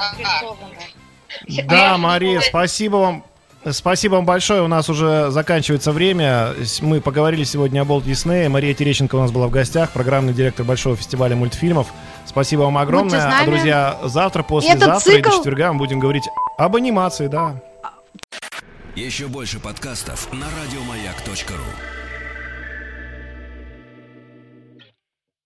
Да, 1.66 1.98
Мария, 1.98 2.40
спасибо 2.40 2.96
вам. 2.98 3.26
Спасибо 3.72 4.16
вам 4.16 4.26
большое. 4.26 4.62
У 4.62 4.68
нас 4.68 4.90
уже 4.90 5.30
заканчивается 5.30 5.92
время. 5.92 6.54
Мы 6.82 7.02
поговорили 7.02 7.44
сегодня 7.44 7.82
о 7.82 7.86
Болт 7.86 8.06
Диснее. 8.06 8.48
Мария 8.48 8.74
Терещенко 8.74 9.16
у 9.16 9.20
нас 9.20 9.32
была 9.32 9.48
в 9.48 9.52
гостях, 9.52 9.92
программный 9.92 10.34
директор 10.34 10.66
Большого 10.66 10.96
фестиваля 10.96 11.36
мультфильмов. 11.36 11.88
Спасибо 12.28 12.61
вам 12.61 12.78
огромное. 12.78 13.41
А, 13.41 13.45
друзья, 13.45 13.97
завтра, 14.03 14.43
послезавтра 14.43 14.99
цикл... 14.99 15.17
и 15.17 15.21
до 15.21 15.30
четверга 15.32 15.71
мы 15.73 15.80
будем 15.80 15.99
говорить 15.99 16.28
об 16.57 16.75
анимации, 16.75 17.28
да. 17.28 17.55
Еще 18.95 19.28
больше 19.28 19.59
подкастов 19.59 20.32
на 20.34 20.45
радиомаяк.ру 20.45 22.07